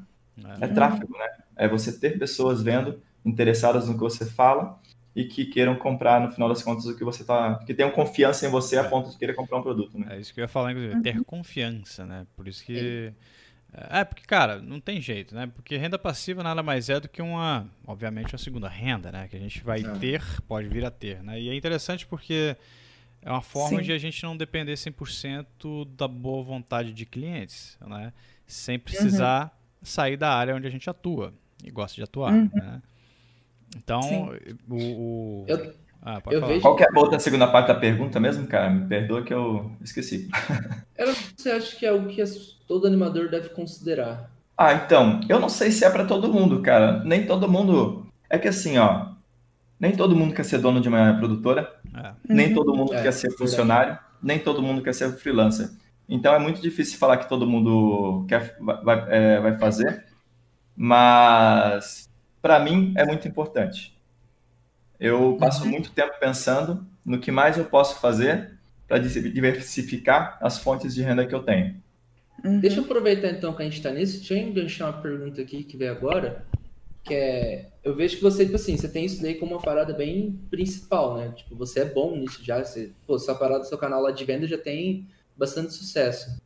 [0.62, 1.28] É, é tráfego, né?
[1.56, 4.80] É você ter pessoas vendo, interessadas no que você fala
[5.16, 7.56] e que queiram comprar, no final das contas, o que você tá.
[7.66, 8.88] que tenham confiança em você a é.
[8.88, 10.08] ponto de querer comprar um produto, né?
[10.12, 12.26] É isso que eu ia falar, inclusive, ter confiança, né?
[12.36, 13.12] Por isso que.
[13.72, 15.48] É, porque, cara, não tem jeito, né?
[15.54, 19.28] Porque renda passiva nada mais é do que uma, obviamente, uma segunda renda, né?
[19.28, 19.92] Que a gente vai é.
[20.00, 21.40] ter, pode vir a ter, né?
[21.40, 22.56] E é interessante porque
[23.22, 23.84] é uma forma Sim.
[23.84, 28.14] de a gente não depender 100% da boa vontade de clientes, né?
[28.48, 29.50] Sem precisar uhum.
[29.84, 32.50] sair da área onde a gente atua e gosta de atuar, uhum.
[32.54, 32.82] né?
[33.76, 34.32] Então,
[34.70, 35.46] o, o...
[35.48, 36.62] Eu, ah, eu vejo...
[36.62, 38.70] Qual que é a outra segunda parte da pergunta mesmo, cara?
[38.70, 40.30] Me perdoa que eu esqueci.
[40.96, 42.24] Era você acha que é algo que
[42.68, 44.32] todo animador deve considerar?
[44.58, 47.04] Ah, então, eu não sei se é para todo mundo, cara.
[47.04, 48.08] Nem todo mundo.
[48.30, 49.14] É que assim, ó,
[49.80, 52.12] nem todo mundo quer ser dono de uma produtora, é.
[52.28, 54.10] nem todo mundo é, quer ser funcionário, verdade.
[54.22, 55.70] nem todo mundo quer ser freelancer.
[56.08, 60.06] Então é muito difícil falar que todo mundo quer, vai, é, vai fazer,
[60.76, 62.09] mas
[62.42, 63.98] para mim é muito importante.
[65.00, 65.72] Eu passo uhum.
[65.72, 71.26] muito tempo pensando no que mais eu posso fazer para diversificar as fontes de renda
[71.26, 71.76] que eu tenho.
[72.44, 72.60] Uhum.
[72.60, 75.64] Deixa eu aproveitar então que a gente está nisso, deixa eu enganchar uma pergunta aqui
[75.64, 76.46] que veio agora,
[77.04, 79.94] que é, eu vejo que você, tipo assim, você tem isso daí como uma parada
[79.94, 81.34] bem principal, né?
[81.36, 84.48] Tipo, você é bom nisso já, você, pô, sua parada, seu canal lá de venda
[84.48, 86.40] já tem bastante sucesso.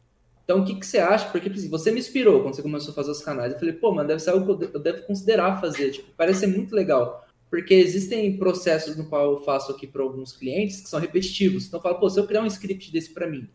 [0.43, 1.29] Então, o que, que você acha?
[1.29, 3.53] Porque assim, você me inspirou quando você começou a fazer os canais.
[3.53, 5.91] Eu falei, pô, mano, deve ser algo que eu devo considerar fazer.
[5.91, 7.25] Tipo, parece ser muito legal.
[7.49, 11.67] Porque existem processos no qual eu faço aqui para alguns clientes que são repetitivos.
[11.67, 13.47] Então, eu falo, pô, se eu criar um script desse para mim,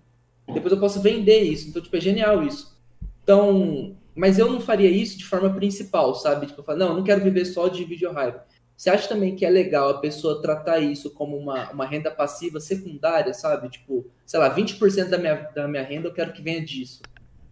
[0.47, 1.69] depois eu posso vender isso.
[1.69, 2.79] Então, tipo, é genial isso.
[3.23, 6.47] Então, mas eu não faria isso de forma principal, sabe?
[6.47, 8.45] Tipo, eu falo, não, eu não quero viver só de vídeo raiva.
[8.79, 12.61] Você acha também que é legal a pessoa tratar isso como uma, uma renda passiva
[12.61, 13.69] secundária, sabe?
[13.69, 17.03] Tipo, sei lá, 20% da minha, da minha renda eu quero que venha disso.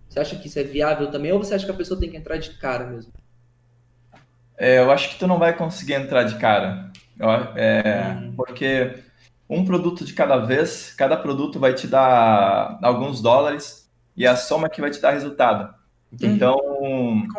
[0.09, 1.33] Você acha que isso é viável também?
[1.33, 3.12] Ou você acha que a pessoa tem que entrar de cara mesmo?
[4.57, 6.93] É, eu acho que tu não vai conseguir entrar de cara.
[7.57, 8.33] É, hum.
[8.37, 8.95] Porque
[9.51, 14.68] um produto de cada vez, cada produto vai te dar alguns dólares e a soma
[14.68, 15.74] que vai te dar resultado.
[16.22, 16.57] Então,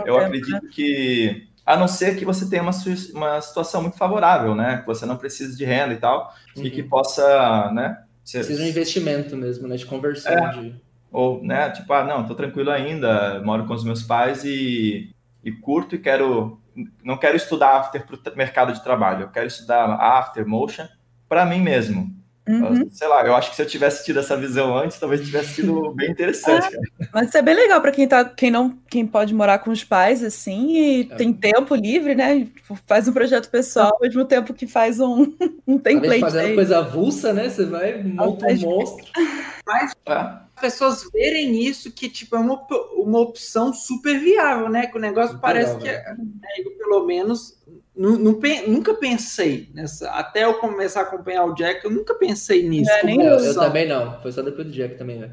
[0.05, 2.71] eu acredito que a não ser que você tenha uma,
[3.13, 4.77] uma situação muito favorável, né?
[4.77, 6.63] Que você não precisa de renda e tal, uhum.
[6.63, 6.87] e que uhum.
[6.87, 8.03] possa, né?
[8.23, 8.37] Ser...
[8.37, 9.75] Precisa de um investimento mesmo, né?
[9.75, 10.31] De conversão.
[10.31, 10.51] É.
[10.53, 10.75] De...
[11.11, 11.69] Ou, né?
[11.71, 15.11] Tipo, ah, não, tô tranquilo ainda, moro com os meus pais e,
[15.43, 16.57] e curto e quero...
[17.03, 20.87] Não quero estudar after para o mercado de trabalho, eu quero estudar after motion
[21.27, 22.15] para mim mesmo.
[22.47, 22.87] Uhum.
[22.91, 25.91] Sei lá, eu acho que se eu tivesse tido essa visão antes, talvez tivesse sido
[25.95, 26.75] bem interessante.
[26.75, 29.71] É, mas isso é bem legal para quem tá, quem não, quem pode morar com
[29.71, 31.15] os pais assim e é.
[31.15, 32.39] tem tempo livre, né?
[32.39, 35.33] Tipo, faz um projeto pessoal ao mesmo tempo que faz um,
[35.67, 36.21] um template.
[36.21, 36.55] Fazendo aí.
[36.55, 37.49] coisa avulsa, né?
[37.49, 39.05] Você vai monta um monstro.
[39.67, 40.13] Mas é.
[40.13, 44.87] as pessoas verem isso que tipo é uma, uma opção super viável, né?
[44.87, 46.47] Que o negócio super parece legal, que é, né?
[46.59, 47.57] eu, pelo menos
[47.93, 50.09] nunca pensei nessa.
[50.11, 52.89] Até eu começar a acompanhar o Jack, eu nunca pensei nisso.
[52.91, 54.21] É, nem eu, eu, também não.
[54.21, 55.31] Foi só depois do Jack também, né?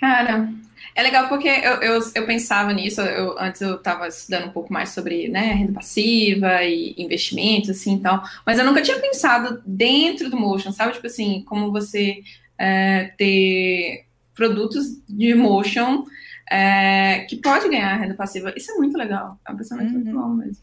[0.00, 0.48] Cara,
[0.94, 4.72] é legal porque eu, eu, eu pensava nisso, eu, antes eu estava estudando um pouco
[4.72, 9.62] mais sobre né, renda passiva e investimentos, assim, e tal, mas eu nunca tinha pensado
[9.66, 10.92] dentro do Motion, sabe?
[10.92, 12.22] Tipo assim, como você
[12.58, 16.04] é, ter produtos de Motion
[16.50, 18.52] é, que pode ganhar renda passiva.
[18.56, 19.94] Isso é muito legal, é um pensamento uhum.
[19.94, 20.62] muito bom mesmo.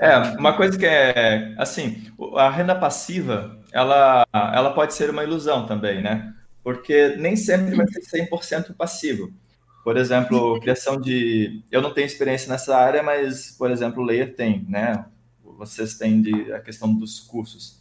[0.00, 5.66] É, uma coisa que é, assim, a renda passiva, ela, ela pode ser uma ilusão
[5.66, 6.32] também, né?
[6.64, 9.30] Porque nem sempre vai ser 100% passivo.
[9.84, 11.62] Por exemplo, criação de...
[11.70, 15.04] Eu não tenho experiência nessa área, mas, por exemplo, o Layer tem, né?
[15.42, 17.79] Vocês têm de, a questão dos cursos.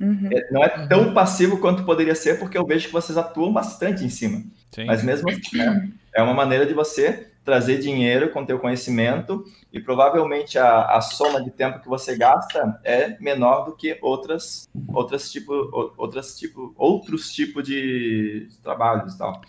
[0.00, 0.28] Uhum.
[0.32, 4.04] É, não é tão passivo quanto poderia ser, porque eu vejo que vocês atuam bastante
[4.04, 4.42] em cima.
[4.70, 4.86] Sim.
[4.86, 5.90] Mas mesmo assim, né?
[6.14, 11.42] É uma maneira de você trazer dinheiro com teu conhecimento e provavelmente a, a soma
[11.42, 15.52] de tempo que você gasta é menor do que outras outras tipo
[15.98, 19.42] outras tipo outros tipos de trabalhos e tal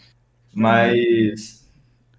[0.54, 1.66] mas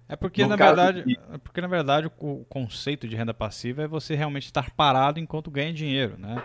[0.09, 1.19] é porque na verdade de...
[1.31, 5.51] é porque na verdade o conceito de renda passiva é você realmente estar parado enquanto
[5.51, 6.41] ganha dinheiro né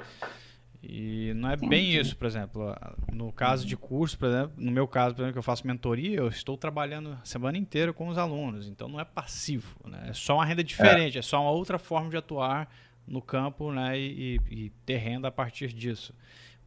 [0.82, 2.74] e não é bem isso, por exemplo.
[3.12, 6.16] No caso de curso, por exemplo, no meu caso, por exemplo, que eu faço mentoria,
[6.16, 8.66] eu estou trabalhando a semana inteira com os alunos.
[8.66, 10.06] Então não é passivo, né?
[10.08, 12.68] É só uma renda diferente, é, é só uma outra forma de atuar
[13.06, 13.98] no campo, né?
[13.98, 16.12] E, e, ter renda a partir disso.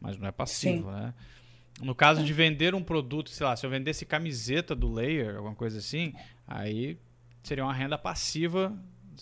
[0.00, 0.96] Mas não é passivo, Sim.
[0.96, 1.14] né?
[1.82, 5.54] No caso de vender um produto, sei lá, se eu vendesse camiseta do Layer, alguma
[5.54, 6.14] coisa assim,
[6.48, 6.96] aí
[7.42, 8.74] seria uma renda passiva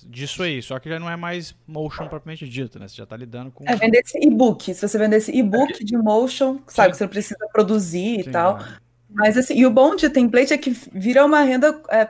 [0.07, 2.89] disso aí, só que já não é mais motion propriamente dito, né?
[2.89, 3.65] Você já está lidando com.
[3.67, 4.75] É, vender esse e-book.
[4.75, 8.33] Se você vender esse e-book de motion, sabe, que você não precisa produzir Sim, e
[8.33, 8.59] tal.
[8.59, 8.85] É.
[9.15, 12.05] Mas assim, e o bom de template é que vira uma renda é,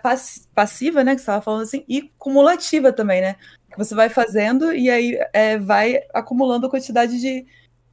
[0.54, 1.14] passiva, né?
[1.14, 3.36] Que você estava falando assim, e cumulativa também, né?
[3.70, 7.46] Que você vai fazendo e aí é, vai acumulando a quantidade de,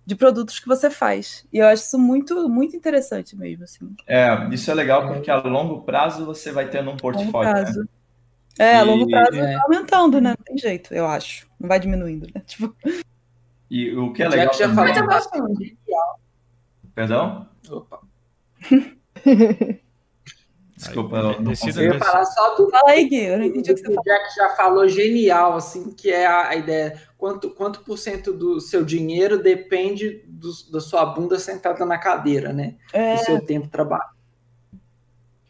[0.05, 1.45] de produtos que você faz.
[1.51, 3.65] E eu acho isso muito, muito interessante mesmo.
[3.65, 3.93] Assim.
[4.07, 7.53] É, isso é legal porque a longo prazo você vai tendo um portfólio.
[7.53, 7.85] Né?
[8.59, 9.55] É, a longo prazo é.
[9.55, 10.35] tá aumentando, né?
[10.37, 11.47] Não tem jeito, eu acho.
[11.59, 12.41] Não vai diminuindo, né?
[12.45, 12.75] Tipo...
[13.69, 14.53] E o que é legal.
[14.53, 14.93] Já também...
[14.93, 15.55] já falou
[16.93, 17.47] Perdão?
[17.69, 18.01] Opa.
[20.75, 21.79] Desculpa, eu não consigo.
[21.79, 22.67] Eu ia falar só do.
[22.69, 24.03] Fala aí, Gui, eu não entendi o que você falou.
[24.03, 26.99] Jack já falou genial, assim, que é a, a ideia.
[27.17, 32.51] Quanto, quanto por cento do seu dinheiro depende do, da sua bunda sentada na cadeira,
[32.51, 32.77] né?
[32.91, 33.13] É.
[33.15, 34.09] Do seu tempo de trabalho.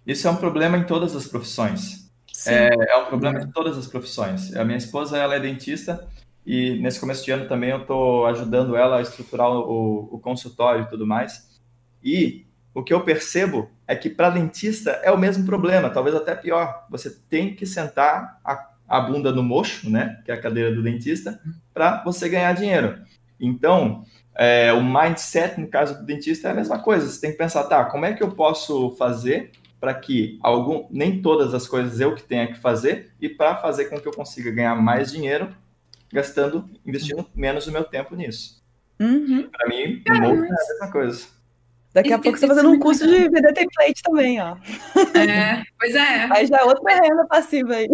[0.05, 2.00] Isso é um problema em todas as profissões.
[2.47, 4.55] É, é, um problema de todas as profissões.
[4.55, 6.07] A minha esposa ela é dentista
[6.45, 10.83] e nesse começo de ano também eu estou ajudando ela a estruturar o, o, consultório
[10.83, 11.59] e tudo mais.
[12.03, 16.33] E o que eu percebo é que para dentista é o mesmo problema, talvez até
[16.33, 16.87] pior.
[16.89, 20.81] Você tem que sentar a, a bunda no mocho, né, que é a cadeira do
[20.81, 21.39] dentista,
[21.73, 22.99] para você ganhar dinheiro.
[23.39, 24.03] Então,
[24.35, 27.07] é, o mindset no caso do dentista é a mesma coisa.
[27.07, 29.51] Você tem que pensar, tá, como é que eu posso fazer
[29.81, 33.85] para que algum, nem todas as coisas eu que tenha que fazer e para fazer
[33.85, 35.53] com que eu consiga ganhar mais dinheiro
[36.13, 38.63] gastando, investindo menos o meu tempo nisso.
[38.99, 39.49] Uhum.
[39.49, 41.25] Para mim, é a mesma coisa.
[41.93, 44.55] Daqui a pouco você tá fazendo um curso de vender template também, ó.
[45.17, 46.27] É, pois é.
[46.31, 47.89] Aí já é outra renda passiva aí.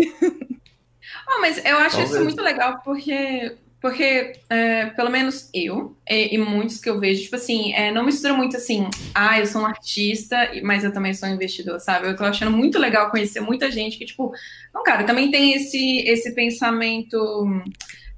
[1.30, 2.12] Oh, mas eu acho Talvez.
[2.12, 7.24] isso muito legal, porque porque, é, pelo menos eu, e, e, muitos que eu vejo,
[7.24, 11.14] tipo assim, é, não mistura muito assim, ah, eu sou um artista, mas eu também
[11.14, 12.08] sou um investidor, sabe?
[12.08, 14.32] Eu tô achando muito legal conhecer muita gente que, tipo,
[14.74, 17.46] não, cara, também tem esse, esse pensamento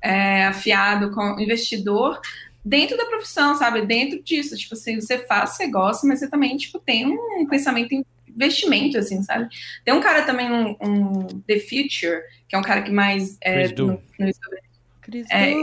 [0.01, 2.21] é, afiado com investidor
[2.63, 3.85] dentro da profissão, sabe?
[3.85, 7.93] Dentro disso, tipo assim, você faz, você gosta, mas você também, tipo, tem um pensamento
[7.93, 9.49] em investimento, assim, sabe?
[9.83, 13.67] Tem um cara também, um, um The Future, que é um cara que mais é,
[13.73, 14.27] no, no
[15.29, 15.53] é,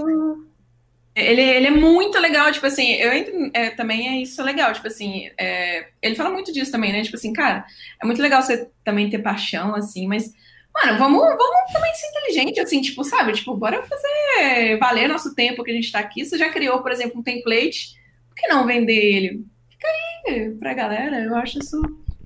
[1.17, 4.87] ele, ele é muito legal, tipo assim, eu entro, é, também é isso legal, tipo
[4.87, 7.03] assim, é, ele fala muito disso também, né?
[7.03, 7.65] Tipo assim, cara,
[8.03, 10.31] é muito legal você também ter paixão, assim, mas,
[10.75, 13.33] mano, vamos, vamos também ser inteligente, assim, tipo, sabe?
[13.33, 16.23] Tipo, bora fazer valer nosso tempo que a gente tá aqui.
[16.23, 17.95] Você já criou, por exemplo, um template,
[18.29, 19.45] por que não vender ele?
[19.71, 19.89] Fica
[20.27, 21.81] aí pra galera, eu acho isso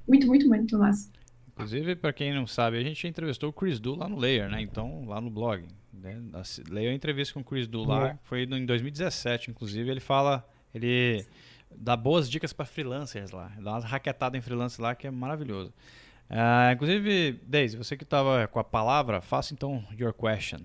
[0.07, 1.09] muito, muito, muito massa.
[1.53, 4.61] Inclusive, para quem não sabe, a gente entrevistou o Chris Du lá no Layer, né?
[4.61, 5.65] Então, lá no blog.
[5.93, 6.21] Né?
[6.69, 11.25] Leia a entrevista com o Chris Dular, foi em 2017, inclusive, ele fala, ele
[11.71, 15.73] dá boas dicas para freelancers lá, dá uma raquetada em freelancers lá que é maravilhoso.
[16.31, 20.61] Uh, inclusive, Daisy, você que estava com a palavra, faça então your question.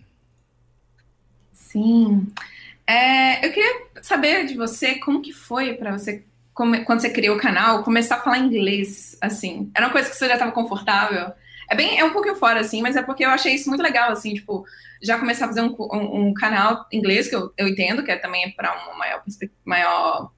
[1.52, 2.28] Sim.
[2.86, 6.24] É, eu queria saber de você como que foi para você,
[6.54, 9.72] quando você criou o canal, começar a falar inglês, assim.
[9.74, 11.34] Era uma coisa que você já estava confortável?
[11.70, 14.12] É bem, é um pouquinho fora, assim, mas é porque eu achei isso muito legal,
[14.12, 14.66] assim, tipo,
[15.02, 18.18] já começar a fazer um, um, um canal inglês, que eu, eu entendo, que é
[18.18, 19.24] também para uma maior,
[19.64, 20.32] maior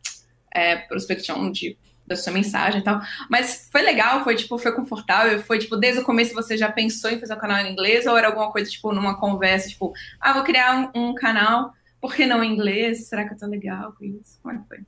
[0.53, 3.01] é, prospecção de da sua mensagem e tal.
[3.29, 7.11] Mas foi legal, foi tipo, foi confortável, foi tipo, desde o começo você já pensou
[7.11, 10.31] em fazer um canal em inglês, ou era alguma coisa, tipo, numa conversa, tipo, ah,
[10.33, 13.07] vou criar um, um canal, por que não em inglês?
[13.09, 14.39] Será que eu tô legal com isso?
[14.41, 14.79] Como é que foi?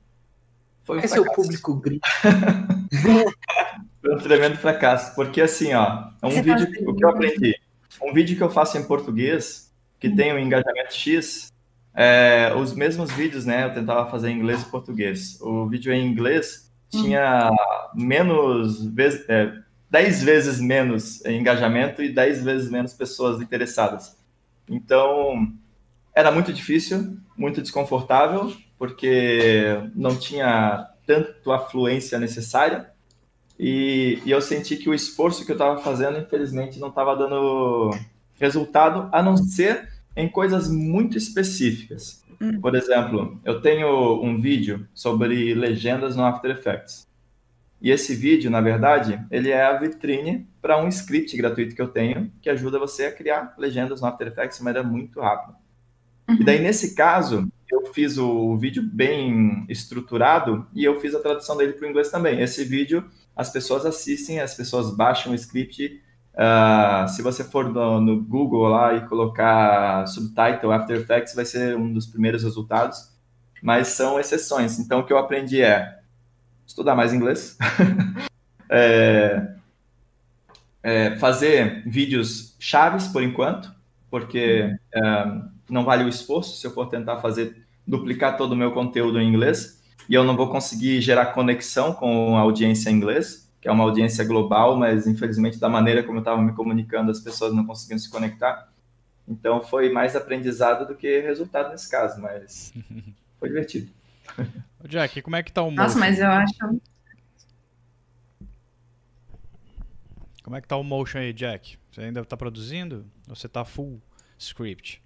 [0.84, 2.08] Foi um Esse é o público grita.
[4.00, 7.54] foi um tremendo fracasso, porque assim, ó, é um você vídeo, o que eu aprendi,
[8.02, 10.16] um vídeo que eu faço em português, que hum.
[10.16, 11.52] tem um engajamento X,
[11.94, 15.38] é, os mesmos vídeos, né, eu tentava fazer em inglês e português.
[15.40, 17.50] O vídeo em inglês, tinha
[17.94, 19.52] menos vezes, é,
[19.90, 24.16] 10 vezes menos engajamento e 10 vezes menos pessoas interessadas.
[24.68, 25.52] Então,
[26.14, 32.90] era muito difícil, muito desconfortável, porque não tinha tanto afluência necessária.
[33.62, 37.90] E, e eu senti que o esforço que eu estava fazendo, infelizmente, não estava dando
[38.38, 39.86] resultado, a não ser
[40.16, 42.24] em coisas muito específicas.
[42.40, 42.58] Hum.
[42.58, 47.06] Por exemplo, eu tenho um vídeo sobre legendas no After Effects.
[47.82, 51.88] E esse vídeo, na verdade, ele é a vitrine para um script gratuito que eu
[51.88, 55.54] tenho, que ajuda você a criar legendas no After Effects de maneira muito rápida.
[56.26, 56.36] Uhum.
[56.40, 61.58] E daí, nesse caso, eu fiz o vídeo bem estruturado e eu fiz a tradução
[61.58, 62.40] dele para o inglês também.
[62.40, 63.04] Esse vídeo,
[63.40, 65.98] as pessoas assistem, as pessoas baixam o script.
[66.34, 71.74] Uh, se você for no, no, Google lá e colocar subtitle After Effects, vai ser
[71.74, 73.10] um dos primeiros resultados,
[73.62, 74.78] mas são exceções.
[74.78, 76.00] Então, o que eu aprendi é
[76.66, 77.56] estudar mais inglês,
[78.68, 79.54] é,
[80.82, 83.74] é fazer vídeos chaves por enquanto,
[84.10, 85.00] porque é,
[85.70, 89.26] não vale o esforço se eu for tentar fazer duplicar todo o meu conteúdo em
[89.26, 93.72] inglês e eu não vou conseguir gerar conexão com a audiência em inglês que é
[93.72, 97.66] uma audiência global, mas infelizmente da maneira como eu estava me comunicando, as pessoas não
[97.66, 98.68] conseguiam se conectar.
[99.28, 102.72] Então foi mais aprendizado do que resultado nesse caso, mas
[103.38, 103.90] foi divertido.
[104.82, 105.82] Ô Jack, como é que tá o motion?
[105.82, 106.80] Nossa, mas eu acho.
[110.42, 111.78] Como é que tá o motion aí, Jack?
[111.92, 113.04] Você ainda está produzindo?
[113.28, 114.00] Ou você está full
[114.38, 115.02] script?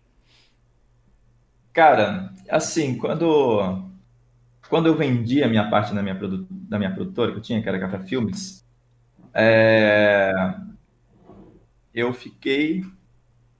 [1.72, 3.90] Cara, assim, quando
[4.68, 7.68] quando eu vendi a minha parte da minha, da minha produtora, que eu tinha, que
[7.68, 8.64] era Café Filmes,
[9.32, 10.54] é...
[11.94, 12.84] eu fiquei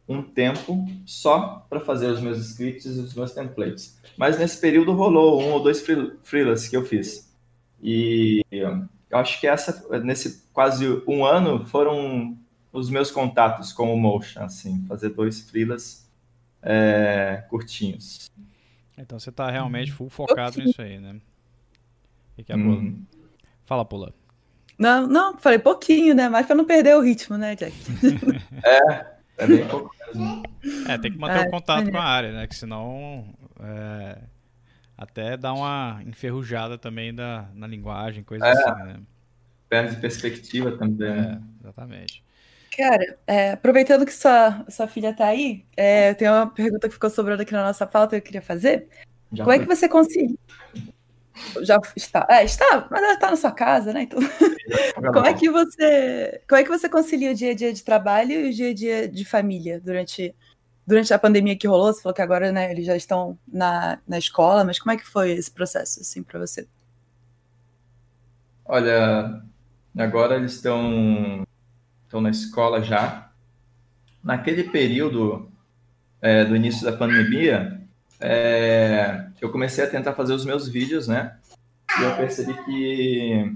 [0.08, 3.98] um tempo só para fazer os meus scripts e os meus templates.
[4.16, 5.84] Mas nesse período rolou um ou dois
[6.22, 7.32] freelas que eu fiz.
[7.82, 12.36] E eu acho que essa, nesse quase um ano, foram
[12.72, 16.08] os meus contatos com o Motion, assim, fazer dois freelas
[16.62, 18.30] é, curtinhos.
[18.96, 21.20] Então você tá realmente full focado nisso aí, né?
[22.38, 23.04] O que é hum.
[23.64, 24.12] Fala, Pula.
[24.78, 26.28] Não, não, falei pouquinho, né?
[26.28, 27.74] Mas pra não perder o ritmo, né, Jack?
[28.64, 29.06] é,
[29.38, 30.42] é bem pouco mesmo.
[30.88, 31.90] É, tem que manter é, o contato é.
[31.90, 32.46] com a área, né?
[32.46, 33.24] Que senão
[33.60, 34.18] é,
[34.96, 39.00] até dá uma enferrujada também da, na linguagem, coisa é, assim, né?
[39.68, 41.08] Perde perspectiva também.
[41.08, 42.23] É, exatamente.
[42.76, 47.08] Cara, é, aproveitando que sua, sua filha está aí, é, tem uma pergunta que ficou
[47.08, 48.88] sobrando aqui na nossa pauta que eu queria fazer.
[49.32, 49.56] Já Como foi.
[49.56, 50.38] é que você conseguiu?
[51.62, 52.26] Já está.
[52.28, 54.02] É, está, mas ela está na sua casa, né?
[54.02, 54.18] Então,
[55.12, 56.40] como é que você.
[56.48, 58.74] Como é que você concilia o dia a dia de trabalho e o dia a
[58.74, 60.34] dia de família durante,
[60.86, 61.92] durante a pandemia que rolou?
[61.92, 65.06] Você falou que agora né, eles já estão na, na escola, mas como é que
[65.06, 66.66] foi esse processo assim, para você?
[68.64, 69.42] Olha,
[69.96, 71.44] agora eles estão
[72.14, 73.28] estão na escola já.
[74.22, 75.48] Naquele período
[76.22, 77.80] é, do início da pandemia,
[78.20, 81.36] é, eu comecei a tentar fazer os meus vídeos, né?
[81.98, 83.52] E eu percebi que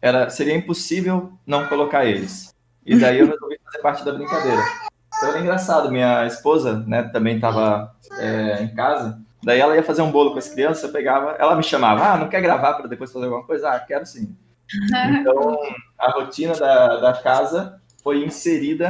[0.00, 2.54] era, seria impossível não colocar eles.
[2.84, 4.62] E daí eu resolvi fazer parte da brincadeira.
[5.08, 9.20] Então era engraçado, minha esposa, né, também estava é, em casa.
[9.42, 12.16] Daí ela ia fazer um bolo com as crianças, eu pegava, ela me chamava, ah,
[12.16, 13.70] não quer gravar para depois fazer alguma coisa?
[13.70, 14.34] Ah, quero sim.
[15.20, 15.58] Então,
[15.98, 18.88] a rotina da, da casa foi inserida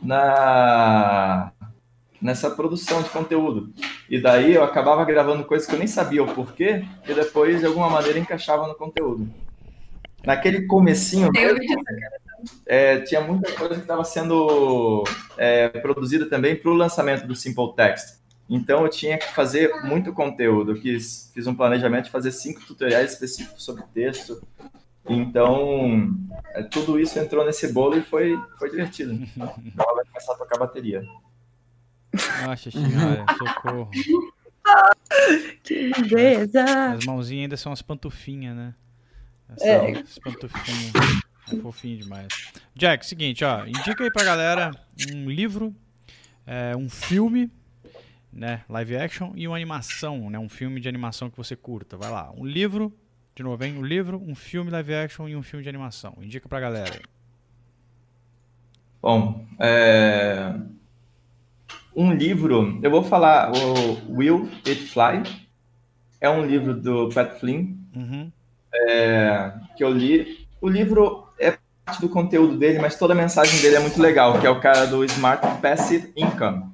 [0.00, 1.50] na
[2.22, 3.72] nessa produção de conteúdo.
[4.08, 7.66] E daí eu acabava gravando coisas que eu nem sabia o porquê, e depois de
[7.66, 9.28] alguma maneira encaixava no conteúdo.
[10.24, 11.30] Naquele comecinho,
[12.64, 15.02] é, tinha muita coisa que estava sendo
[15.36, 18.18] é, produzida também para o lançamento do Simple Text.
[18.48, 20.72] Então eu tinha que fazer muito conteúdo.
[20.72, 24.40] Eu quis, fiz um planejamento de fazer cinco tutoriais específicos sobre texto,
[25.08, 26.14] então,
[26.54, 29.12] é, tudo isso entrou nesse bolo e foi, foi divertido.
[29.12, 31.02] Então, ela vai começar a tocar bateria.
[32.44, 33.90] Nossa senhora, socorro.
[35.62, 36.64] Que beleza!
[36.92, 38.74] As mãozinhas ainda são as pantufinhas, né?
[39.48, 39.98] Essa, é.
[39.98, 40.92] As pantufinhas.
[41.52, 42.28] É fofinho demais.
[42.74, 43.64] Jack, seguinte, ó.
[43.66, 44.70] Indica aí pra galera
[45.14, 45.74] um livro,
[46.46, 47.50] é, um filme,
[48.32, 48.64] né?
[48.68, 50.38] Live action e uma animação, né?
[50.38, 51.96] Um filme de animação que você curta.
[51.96, 52.30] Vai lá.
[52.36, 52.94] Um livro,
[53.38, 53.78] de novo, hein?
[53.78, 56.12] Um livro, um filme live action e um filme de animação.
[56.20, 57.00] Indica pra galera.
[59.00, 60.54] Bom, é...
[61.94, 65.22] um livro, eu vou falar, o Will It Fly,
[66.20, 68.32] é um livro do Pat Flynn, uhum.
[68.74, 69.52] é...
[69.76, 70.48] que eu li.
[70.60, 74.40] O livro é parte do conteúdo dele, mas toda a mensagem dele é muito legal,
[74.40, 76.64] que é o cara do Smart Passive Income,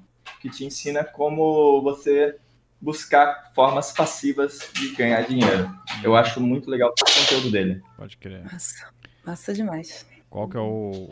[0.40, 2.38] que te ensina como você
[2.84, 5.74] buscar formas passivas de ganhar dinheiro.
[6.02, 7.82] Eu acho muito legal o conteúdo dele.
[7.96, 8.44] Pode crer.
[8.44, 8.88] Massa,
[9.24, 10.06] massa demais.
[10.28, 11.08] Qual que é o,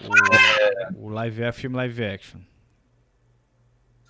[0.99, 2.41] o, o live, filme live action?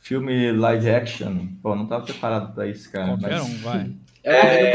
[0.01, 1.47] Filme live action?
[1.63, 3.17] Pô, não tava preparado pra isso, cara.
[3.17, 3.43] Qualquer mas...
[3.43, 3.93] um, vai.
[4.25, 4.75] É, é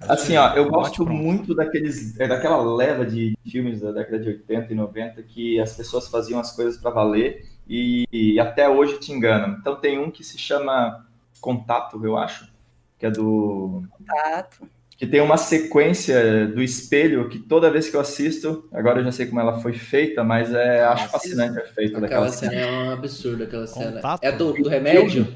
[0.00, 4.70] assim, ó, eu gosto muito daqueles, é, daquela leva de filmes da década de 80
[4.70, 9.10] e 90 que as pessoas faziam as coisas para valer e, e, até hoje te
[9.10, 9.56] enganam.
[9.58, 11.02] Então tem um que se chama
[11.42, 12.48] Contato, eu acho,
[12.96, 13.82] que é do.
[13.90, 14.68] Contato.
[14.96, 19.10] Que tem uma sequência do espelho que toda vez que eu assisto, agora eu já
[19.10, 22.52] sei como ela foi feita, mas é, acho fascinante a feita daquela cena.
[22.52, 22.62] cena.
[22.62, 23.96] É um absurdo aquela cena.
[23.96, 24.22] Contato?
[24.22, 25.26] É do, do remédio?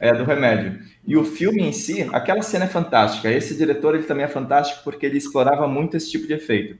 [0.00, 0.80] É, do remédio.
[1.06, 3.30] E o filme em si, aquela cena é fantástica.
[3.30, 6.76] Esse diretor ele também é fantástico porque ele explorava muito esse tipo de efeito.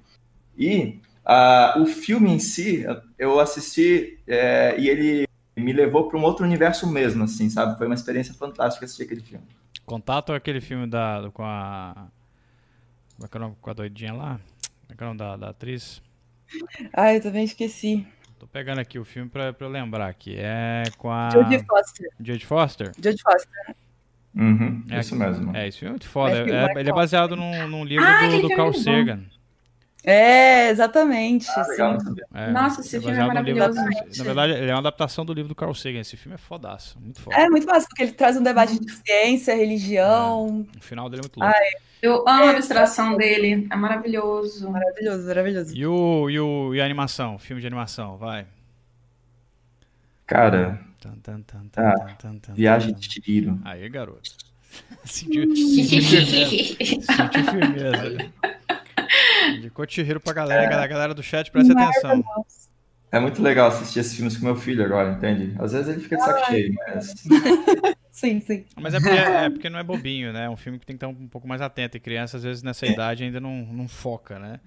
[0.59, 2.85] E uh, o filme em si,
[3.17, 5.26] eu assisti é, e ele
[5.61, 7.79] me levou para um outro universo mesmo, assim, sabe?
[7.79, 9.45] Foi uma experiência fantástica assistir aquele filme.
[9.85, 12.09] Contato é aquele filme da, com a.
[13.15, 13.57] Como é que é o nome?
[13.61, 14.41] Com a doidinha lá?
[14.83, 16.03] Como é que é o nome da, da atriz?
[16.93, 18.07] Ah, eu também esqueci.
[18.39, 20.37] Tô pegando aqui o filme pra, pra eu lembrar aqui.
[20.37, 21.31] É com a.
[21.31, 22.11] Jodie Foster.
[22.21, 22.93] Jodie Foster?
[23.03, 23.77] Jodie Foster.
[24.35, 25.57] Uhum, é, isso mesmo.
[25.57, 26.37] É, esse filme é muito foda.
[26.37, 29.25] É, é, ele é baseado num, num livro ah, do, do Carl Sagan.
[30.07, 31.49] É, exatamente.
[31.51, 31.99] Ah, legal,
[32.33, 33.81] é, Nossa, esse é filme é maravilhoso.
[33.81, 35.99] Livro, na verdade, ele é uma adaptação do livro do Carl Sagan.
[35.99, 37.37] Esse filme é fodaço, muito foda.
[37.37, 40.65] É muito massa, porque ele traz um debate de ciência, religião.
[40.77, 41.53] É, o final dele é muito louco.
[41.53, 44.71] Ai, eu amo a ilustração dele, é maravilhoso.
[44.71, 45.77] Maravilhoso, maravilhoso.
[45.77, 48.47] E, o, e, o, e a animação, filme de animação, vai.
[50.25, 50.81] Cara,
[51.77, 51.95] ah,
[52.55, 53.61] Viagem de Tiro.
[53.65, 54.31] Aí, garoto.
[55.05, 57.05] sentiu, sentiu firmeza.
[57.05, 58.33] sentiu firmeza.
[59.51, 60.75] Indicou Chihiro pra galera, é.
[60.75, 62.25] a galera do chat, presta atenção.
[63.11, 65.55] É muito legal assistir esses filmes com meu filho agora, entende?
[65.59, 67.15] Às vezes ele fica de saco cheio, mas.
[68.17, 68.65] Sim, sim.
[68.81, 70.47] Mas é porque, é porque não é bobinho, né?
[70.47, 71.99] É um filme que tem que estar um pouco mais atento.
[71.99, 72.93] E criança, às vezes, nessa é.
[72.93, 74.59] idade ainda não, não foca, né?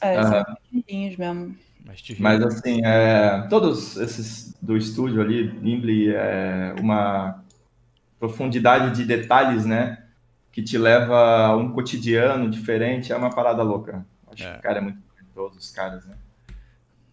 [0.00, 0.44] É, são
[0.88, 1.56] mesmo.
[1.84, 7.42] Mas, Mas assim, é, todos esses do estúdio ali, Gimli, é uma
[8.20, 10.05] profundidade de detalhes, né?
[10.56, 14.06] Que te leva a um cotidiano diferente, é uma parada louca.
[14.26, 14.52] Acho é.
[14.52, 14.98] que o cara é muito
[15.34, 16.16] todos os caras, né?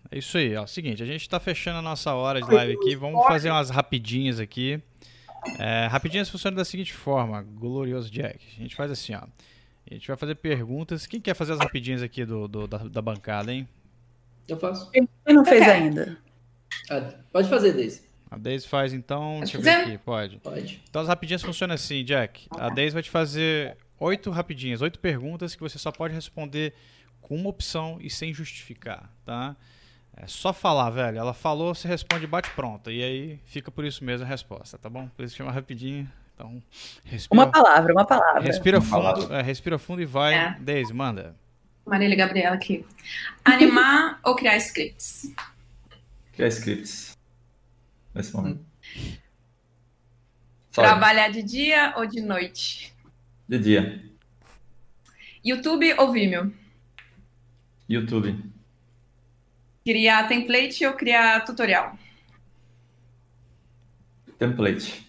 [0.09, 0.65] É isso aí, ó.
[0.65, 2.95] Seguinte, a gente tá fechando a nossa hora de live aqui.
[2.95, 4.81] Vamos fazer umas rapidinhas aqui.
[5.59, 8.39] É, rapidinhas funcionam da seguinte forma, glorioso Jack.
[8.57, 9.23] A gente faz assim, ó.
[9.91, 11.05] A gente vai fazer perguntas.
[11.05, 13.67] Quem quer fazer as rapidinhas aqui do, do da, da, bancada, hein?
[14.47, 14.89] Eu faço.
[14.91, 16.17] Quem não fez ainda?
[16.89, 18.03] Ah, pode fazer, Deise.
[18.33, 19.37] A Daisy faz então.
[19.39, 20.37] Pode deixa eu ver aqui, pode.
[20.39, 20.81] Pode.
[20.89, 22.47] Então as rapidinhas funcionam assim, Jack.
[22.57, 26.73] A Daisy vai te fazer oito rapidinhas, oito perguntas que você só pode responder
[27.21, 29.55] com uma opção e sem justificar, tá?
[30.17, 31.19] É só falar, velho.
[31.19, 32.91] Ela falou, você responde bate pronta.
[32.91, 35.07] E aí fica por isso mesmo a resposta, tá bom?
[35.15, 36.09] Por isso chama rapidinho.
[36.33, 36.61] Então,
[37.05, 37.39] respira.
[37.39, 38.41] Uma palavra, uma palavra.
[38.41, 39.37] Respira uma fundo, palavra.
[39.37, 40.33] É, respira fundo e vai.
[40.33, 40.57] É.
[40.59, 41.35] Daisy, manda.
[41.85, 42.83] Marília Gabriela aqui.
[43.45, 45.31] Animar ou criar scripts?
[46.33, 47.13] Criar scripts
[48.13, 48.65] nesse momento.
[50.71, 52.93] Trabalhar de dia ou de noite?
[53.47, 54.03] De dia.
[55.43, 56.53] YouTube ou Vimeo?
[57.87, 58.43] YouTube.
[59.85, 61.97] Criar template ou criar tutorial?
[64.39, 65.05] Template.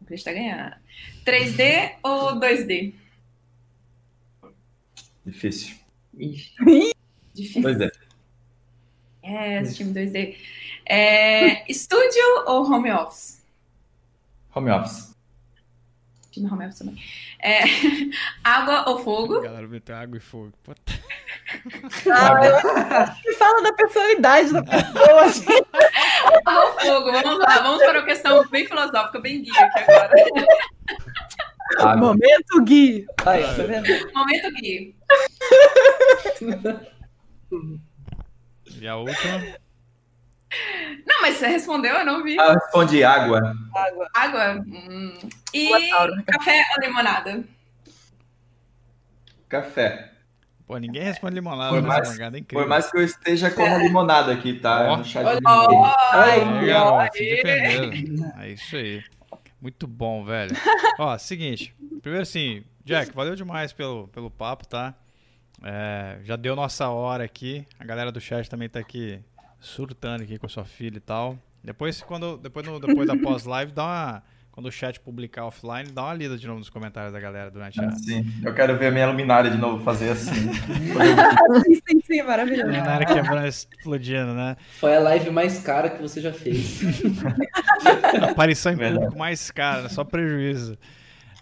[0.00, 0.76] O Cris tá ganhando.
[1.24, 2.94] 3D ou 2D?
[5.24, 5.76] Difícil.
[7.34, 7.62] Difícil.
[7.62, 7.90] 2D.
[9.22, 10.36] É, esse time 2D.
[10.86, 13.42] É, estúdio ou home office?
[14.54, 15.14] Home office.
[16.30, 16.96] Time home office também.
[17.42, 17.60] É,
[18.44, 19.38] água ou fogo?
[19.38, 20.52] A galera meteu água e fogo.
[20.62, 20.80] Puta.
[22.12, 25.24] Ah, fala da personalidade da pessoa.
[25.24, 25.46] Assim.
[26.46, 27.12] água ou fogo?
[27.12, 30.10] Vamos lá, vamos para uma questão bem filosófica, bem guia aqui agora.
[31.78, 31.96] Água.
[31.96, 33.06] Momento Gui.
[33.26, 34.12] Aí, tá vendo?
[34.14, 34.94] Momento Gui.
[38.80, 39.38] E a última?
[41.06, 42.38] Não, mas você respondeu, eu não vi.
[42.40, 43.54] Ah, eu respondi água.
[43.74, 44.08] Água.
[44.14, 44.64] Água.
[44.66, 45.18] Hum.
[45.54, 45.70] E
[46.26, 47.44] café ou limonada?
[49.48, 50.12] Café.
[50.66, 52.46] Pô, ninguém responde limonada por mais, é incrível.
[52.48, 54.92] Por mais que eu esteja com a limonada aqui, tá?
[54.92, 54.96] Oh.
[54.98, 57.10] No chá de limonada.
[57.16, 59.04] É, é isso aí.
[59.60, 60.56] Muito bom, velho.
[60.98, 61.74] Ó, seguinte.
[62.00, 64.94] Primeiro assim, Jack, valeu demais pelo, pelo papo, tá?
[65.62, 67.66] É, já deu nossa hora aqui.
[67.78, 69.20] A galera do chat também tá aqui
[69.60, 71.38] surtando aqui com a sua filha e tal.
[71.62, 74.22] Depois, quando, depois, no, depois da pós-live, dá uma.
[74.50, 77.80] Quando o chat publicar offline, dá uma lida de novo nos comentários da galera durante
[77.80, 77.86] a.
[77.86, 80.52] Ah, sim, eu quero ver a minha luminária de novo fazer assim.
[81.64, 82.66] sim, sim, sim, maravilhoso.
[82.66, 84.56] Luminária quebrando, explodindo, né?
[84.80, 86.80] Foi a live mais cara que você já fez.
[88.28, 90.76] Aparição em público mais cara, só prejuízo.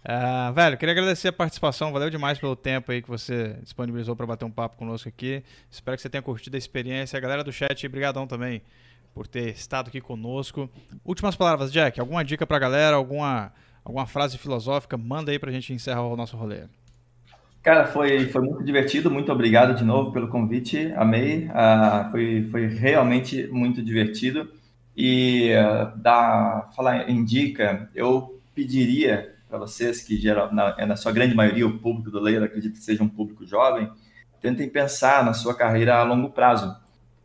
[0.09, 4.25] Uh, velho, queria agradecer a participação, valeu demais pelo tempo aí que você disponibilizou para
[4.25, 5.45] bater um papo conosco aqui.
[5.71, 7.19] Espero que você tenha curtido a experiência.
[7.19, 8.63] A galera do chat, brigadão também
[9.13, 10.71] por ter estado aqui conosco.
[11.05, 13.53] Últimas palavras, Jack, alguma dica pra galera, alguma,
[13.85, 16.63] alguma frase filosófica, manda aí pra gente encerrar o nosso rolê.
[17.63, 22.67] Cara, foi, foi muito divertido, muito obrigado de novo pelo convite, amei, uh, foi, foi
[22.69, 24.51] realmente muito divertido.
[24.97, 30.96] E uh, da, falar em dica, eu pediria para vocês, que geral, na, é na
[30.96, 33.90] sua grande maioria o público do Leiro, acredito que seja um público jovem,
[34.40, 36.76] tentem pensar na sua carreira a longo prazo,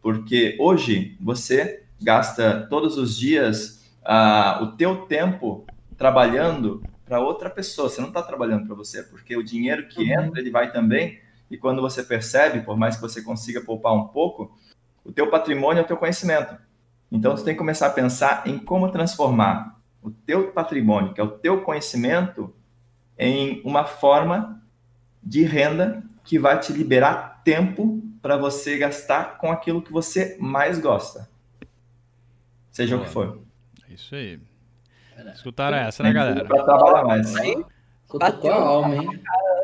[0.01, 5.65] porque hoje você gasta todos os dias uh, o teu tempo
[5.97, 7.89] trabalhando para outra pessoa.
[7.89, 10.23] Você não está trabalhando para você, porque o dinheiro que uhum.
[10.23, 11.19] entra ele vai também.
[11.49, 14.57] E quando você percebe, por mais que você consiga poupar um pouco,
[15.03, 16.57] o teu patrimônio é o teu conhecimento.
[17.11, 21.23] Então você tem que começar a pensar em como transformar o teu patrimônio, que é
[21.23, 22.53] o teu conhecimento,
[23.17, 24.61] em uma forma
[25.21, 30.79] de renda que vai te liberar tempo para você gastar com aquilo que você mais
[30.79, 31.31] gosta
[32.73, 33.03] seja Boa.
[33.03, 33.41] o que for.
[33.89, 34.39] É isso aí.
[35.33, 36.43] Escutaram essa, né, galera?
[36.43, 37.33] Pra trabalhar mais.
[38.13, 39.23] Bateu a alma, hein?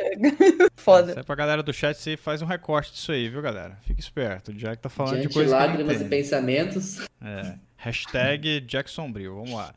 [0.78, 1.14] Foda.
[1.14, 3.78] Se é pra galera do chat, você faz um recorte disso aí, viu, galera?
[3.82, 4.52] Fica esperto.
[4.52, 7.06] O Jack tá falando Diante de coisas lágrimas e pensamentos.
[7.22, 7.56] É.
[7.78, 9.36] Hashtag Jack Sombrio.
[9.36, 9.74] Vamos lá.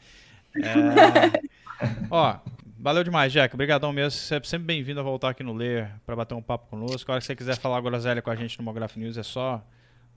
[0.57, 1.42] É...
[2.11, 2.38] Ó,
[2.78, 3.55] valeu demais, Jack.
[3.55, 4.11] Obrigadão mesmo.
[4.11, 7.11] Você é sempre bem-vindo a voltar aqui no Ler para bater um papo conosco.
[7.11, 9.64] A hora que você quiser falar groselha com a gente no Mograph News, é só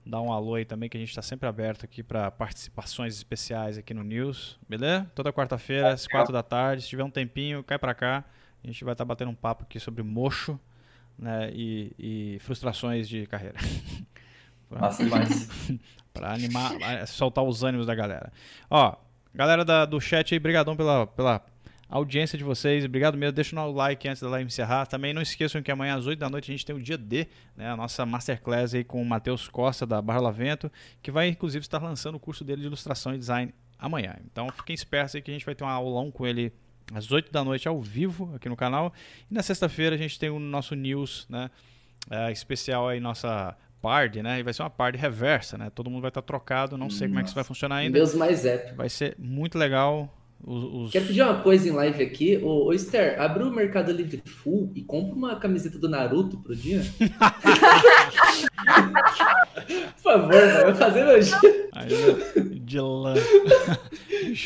[0.04, 3.76] dar um alô aí também, que a gente está sempre aberto aqui para participações especiais
[3.76, 5.10] aqui no News, beleza?
[5.14, 8.24] Toda quarta-feira, às quatro da tarde, se tiver um tempinho, cai para cá.
[8.62, 10.58] A gente vai estar tá batendo um papo aqui sobre mocho
[11.18, 13.58] né, e, e frustrações de carreira.
[14.70, 15.48] Massa demais.
[16.14, 16.72] para animar,
[17.06, 18.32] soltar os ânimos da galera.
[18.70, 18.96] Ó,
[19.36, 21.44] galera da, do chat aí, brigadão pela, pela
[21.88, 22.84] audiência de vocês.
[22.84, 23.32] Obrigado mesmo.
[23.32, 24.86] Deixa o like antes da live encerrar.
[24.86, 27.28] Também não esqueçam que amanhã às 8 da noite a gente tem o dia D,
[27.54, 30.72] né, a nossa masterclass aí com o Matheus Costa da Barra Lavento,
[31.02, 34.16] que vai inclusive estar lançando o curso dele de ilustração e design amanhã.
[34.24, 36.52] Então fiquem espertos aí que a gente vai ter um aulão com ele
[36.94, 38.92] às 8 da noite ao vivo aqui no canal.
[39.30, 41.50] E na sexta-feira a gente tem o nosso news, né,
[42.10, 43.54] é, especial aí nossa
[43.86, 44.40] party, né?
[44.40, 45.70] E vai ser uma party reversa, né?
[45.72, 47.08] Todo mundo vai estar trocado, não sei Nossa.
[47.08, 47.96] como é que isso vai funcionar ainda.
[47.96, 48.74] Deus mais épico.
[48.76, 50.12] Vai ser muito legal.
[50.44, 50.90] Os, os...
[50.90, 52.36] Quero pedir uma coisa em live aqui.
[52.42, 56.54] Ô, ô Esther, abre o Mercado Livre Full e compra uma camiseta do Naruto pro
[56.56, 56.82] dia.
[59.94, 61.30] Por favor, vai fazer hoje.
[62.60, 63.14] De lã.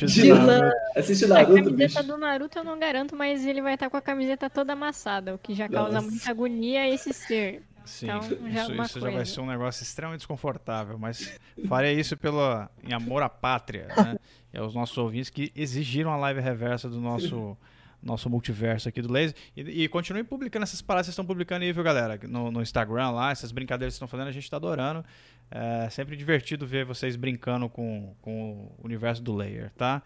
[0.07, 0.71] De lã.
[0.95, 2.13] Assiste Naruto, A camiseta bicho.
[2.13, 5.39] do Naruto eu não garanto, mas ele vai estar com a camiseta toda amassada, o
[5.39, 6.11] que já causa Nossa.
[6.11, 7.63] muita agonia a esse ser.
[7.85, 12.17] Sim, então, já isso, isso já vai ser um negócio extremamente desconfortável, mas farei isso
[12.17, 12.41] pelo,
[12.85, 14.17] em amor à pátria, né?
[14.53, 17.57] E aos nossos ouvintes que exigiram a live reversa do nosso
[18.03, 19.37] nosso multiverso aqui do Laser.
[19.57, 22.19] E, e continuem publicando essas paradas que vocês estão publicando aí, viu, galera?
[22.27, 25.05] No, no Instagram lá, essas brincadeiras que vocês estão fazendo, a gente está adorando.
[25.51, 30.03] É sempre divertido ver vocês brincando com, com o universo do Layer, tá?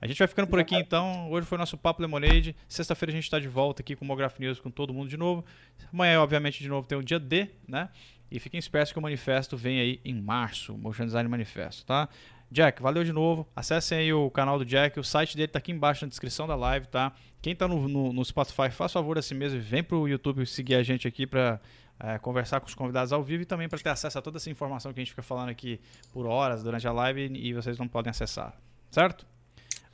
[0.00, 1.30] A gente vai ficando por aqui então.
[1.30, 2.54] Hoje foi nosso Papo Lemonade.
[2.68, 5.16] Sexta-feira a gente está de volta aqui com o Mograph News com todo mundo de
[5.16, 5.42] novo.
[5.90, 7.88] Amanhã, obviamente, de novo tem o dia D, né?
[8.30, 12.08] E fiquem espertos que o manifesto vem aí em março, o Motion Design Manifesto, tá?
[12.50, 13.48] Jack, valeu de novo.
[13.56, 16.54] Acessem aí o canal do Jack, o site dele tá aqui embaixo na descrição da
[16.54, 17.12] live, tá?
[17.40, 20.74] Quem tá no, no, no Spotify, faz favor assim mesmo e vem pro YouTube seguir
[20.74, 21.58] a gente aqui para
[21.98, 24.50] é, conversar com os convidados ao vivo e também para ter acesso a toda essa
[24.50, 25.80] informação que a gente fica falando aqui
[26.12, 28.54] por horas durante a live e vocês não podem acessar,
[28.90, 29.26] certo?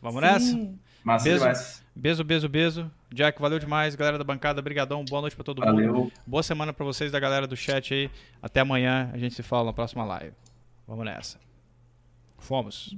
[0.03, 0.21] Vamos Sim.
[0.21, 0.79] nessa?
[1.05, 1.85] Massa beijo, demais.
[1.95, 2.91] Beijo, beijo, beijo.
[3.13, 3.95] Jack, valeu demais.
[3.95, 5.05] Galera da bancada, brigadão.
[5.05, 5.95] Boa noite para todo valeu.
[5.95, 6.13] mundo.
[6.27, 8.11] Boa semana para vocês da galera do chat aí.
[8.43, 9.11] Até amanhã.
[9.13, 10.35] A gente se fala na próxima live.
[10.89, 11.39] Vamos nessa.
[12.39, 12.97] Fomos.